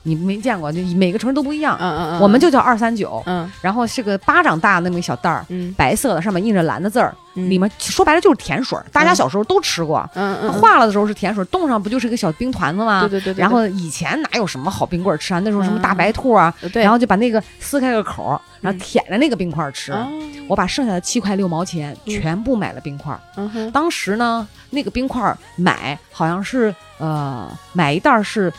[0.09, 3.23] 你没见过，就每个城市都不一样，嗯嗯，我们就叫二三九。
[3.27, 10.09] 嗯然后是个巴掌大那么一小袋儿，嗯，白色的，上面印着蓝的字儿，嗯里面说白了就是甜水儿，大家嗯小时候都吃过。
[10.15, 13.01] 嗯嗯，化了的时候是甜水儿，冻上不就是一个小冰团子吗？
[13.03, 15.41] 对对对对，然后以前哪有什么好冰棍儿吃啊？
[15.45, 19.93] 那时候什么大白兔啊，对，然后就把那个撕开个口儿，然后嗯舔着那个冰块儿吃。
[19.93, 20.09] 哦
[20.49, 23.21] 我把剩下的七块六毛钱嗯全部买了冰块儿。
[23.37, 28.51] 嗯哼当时呢，那个冰块儿买好像是呃买一袋是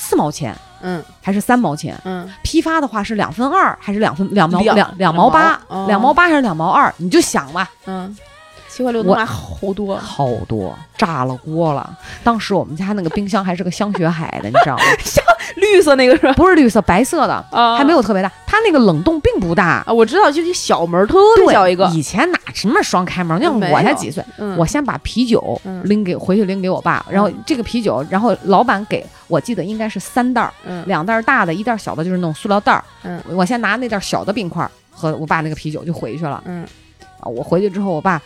[0.00, 6.94] 四毛钱嗯还是三毛钱，嗯批发的话是两分二还是两分两毛两两两毛八两毛八还是两毛二？
[6.98, 8.16] 你就想吧，嗯，
[8.68, 11.98] 七块六能买好多，好多炸了锅了。
[12.22, 14.82] 当时我们家那个冰箱还是个香雪海的，你知道吗？
[15.58, 16.32] 绿色那个是吧？
[16.34, 19.82] 不是绿色，白色的，啊还没有特别大，它那个冷冻并不大。
[19.86, 23.40] 啊，我知道，就一小门儿特别，小一个，以前哪什么双开门？
[23.42, 32.82] 像没有我才几岁，嗯我先把啤酒嗯拎给回去拎给我爸，然后这个啤酒，然后老板给我记得应该是三袋儿，嗯两袋儿大的，一袋儿小的，就是那种塑料袋儿。
[33.04, 36.42] 嗯我先拿那袋儿小的冰块儿和我爸那个啤酒就回去了。
[36.46, 36.64] 嗯
[37.20, 38.20] 啊，我回去之后，我爸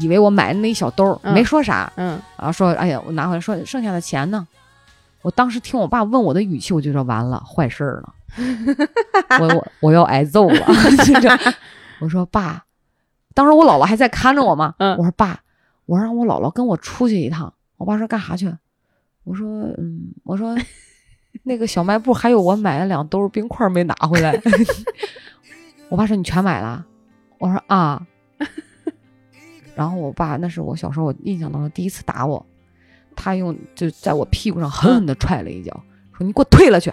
[0.00, 4.46] 以为我买的那一小兜儿，嗯没说啥，嗯然后说：“哎呀，我拿回来，说剩下的钱呢？”
[5.24, 8.14] 我当时听我爸问我的语气，我就说完了，坏事儿了，
[9.40, 10.66] 我我我要挨揍了。
[11.98, 12.62] 我说爸，
[13.32, 15.40] 当时我姥姥还在看着我嘛，嗯我说爸，
[15.86, 17.50] 我让我姥姥跟我出去一趟。
[17.78, 18.54] 我爸说干啥去？
[19.24, 20.54] 我说嗯，我说
[21.44, 24.38] 那个小卖部还有我买了两兜冰块没拿回来。
[25.88, 26.84] 我爸说你全买了？
[27.38, 28.06] 我说啊。
[29.74, 32.44] 然后我爸那是我小时候我印象当中第一次打我，
[33.24, 35.72] 他用就在我屁股上狠狠的踹了一脚，
[36.18, 36.92] 说你给我退了去。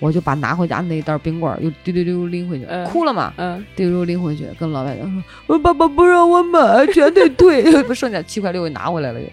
[0.00, 9.26] 我就把拿回家那一袋冰棍儿又丢丢丢拎回去，嗯哭了嘛，嗯，丢丢拎回去，跟老板娘说，我爸爸不让我买，全得退， 不剩下七块六又拿回来了又。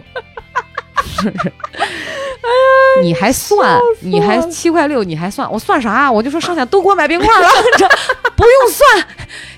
[1.03, 1.51] 是不是？
[3.01, 6.11] 你还算，你还七块六，你还算，我算啥？
[6.11, 7.87] 我就说剩下都给我买冰棍儿了， 这
[8.35, 9.07] 不用算，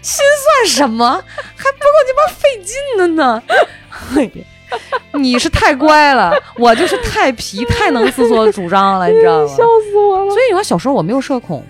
[0.02, 0.24] 心
[0.64, 1.12] 算什么？
[1.12, 3.44] 还不够你妈费劲的呢。
[5.20, 9.48] 你是太乖了，我就是太皮，太能自作主张了，你知道吗？
[9.48, 10.30] 笑死我了。
[10.32, 11.64] 所以你说小时候我没有社恐，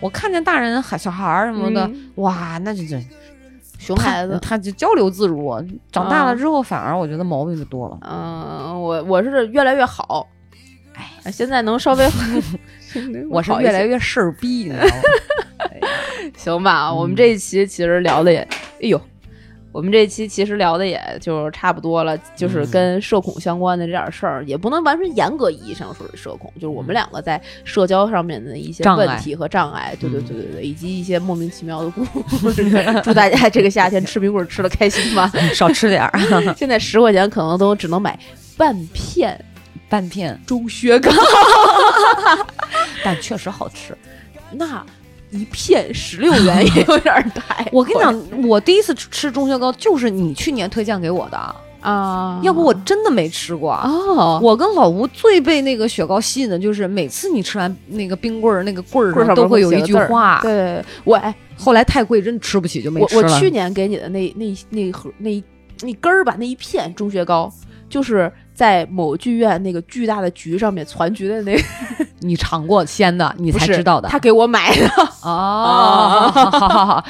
[0.00, 3.02] 我看见大人孩小孩儿什么的，嗯哇，那就这
[3.78, 5.54] 熊孩子，他就交流自如。
[5.90, 7.98] 长大了嗯之后，反而我觉得毛病就多了。
[8.02, 10.26] 嗯，我我是越来越好，
[11.24, 12.06] 哎，现在能稍微
[13.30, 14.92] 我是越来越事儿逼，你知道吗？
[16.36, 16.92] 行吧。
[16.92, 18.38] 我们嗯这一期其实聊的也，
[18.82, 19.00] 哎呦，
[19.72, 32.04] 我们这一期其实聊的也就差不多了，就是嗯跟社恐相关的这点事儿，也不能完全严格意义上说是社恐，就是我们两个在社交上面的一些问题和障碍，对对嗯对对对，以及一些莫名其妙的故
[32.50, 32.64] 事。
[33.04, 35.30] 祝大家这个夏天吃冰棍儿吃的开心吧！
[35.54, 36.18] 少吃点儿，
[36.56, 38.18] 现在十块钱可能都只能买
[38.56, 39.38] 半片
[39.88, 41.10] 半片，中薛糕。
[43.04, 43.96] 但确实好吃。
[44.52, 44.84] 那
[45.30, 53.72] 一片十六元也有点儿太 我跟你讲，我第一次吃钟薛糕就是你去年推荐给我的，啊，要不我真的没吃过。
[53.74, 60.40] 哦，我跟老吴最被那个雪糕吸引的就是每次你吃完那个冰棍儿，那个棍儿棍上都会有一句话。
[60.42, 63.32] 对，我哎，后来太贵，真吃不起就没我吃了。
[63.32, 65.42] 我去年给你的那那那一盒那一
[65.82, 67.52] 那根儿吧，那一片钟薛糕，
[67.88, 71.62] 就是在某剧院那个巨大的局上面攒局的那个，
[72.20, 74.06] 你尝过鲜的， 你才知道的。
[74.06, 74.86] 他给我买的，
[75.24, 77.04] 哦，好好好好，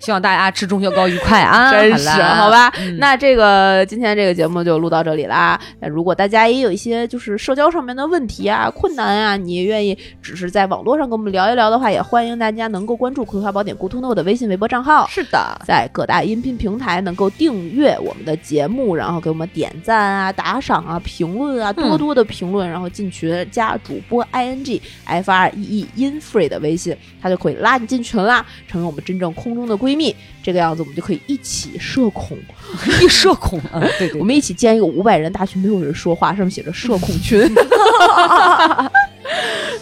[0.00, 1.70] 希望大家吃中秋糕愉快啊！
[1.70, 2.68] 真是好好吧。
[2.80, 5.56] 嗯那这个今天这个节目就录到这里啦。
[5.78, 15.06] 那如果大家也有一些就是社交上面的问题啊、困难啊，你也愿意只是在网络上跟我们聊一聊的话，也欢迎大家能够关注《葵花宝典》to Know 的微信、微博账号。
[15.06, 30.16] 是的，在各大音频平台能够订阅我们的节目，然后给我们点赞啊、打赏啊、评论啊，多多的评论，然后进群加主播 i n g f r e e in free 的微信，他就可以拉你进群啦，成为我们真正空中的闺蜜。
[30.42, 32.38] 这个样子，我们就可以一起社恐，
[33.02, 37.46] 一社恐，啊，对对我们一起建一个五百人大群，没有人说话，上面写着社恐群。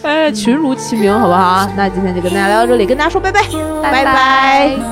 [0.03, 1.65] 哎，群如其名，好不好？
[1.77, 3.41] 那今天就跟大家聊到这里，跟大家说拜拜，
[3.81, 4.75] 拜拜。
[4.75, 4.83] Mine.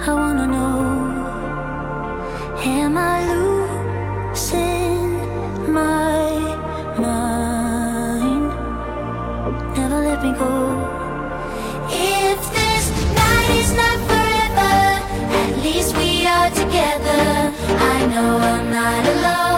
[0.00, 0.67] I wanna know,
[18.10, 19.57] know I'm not alone.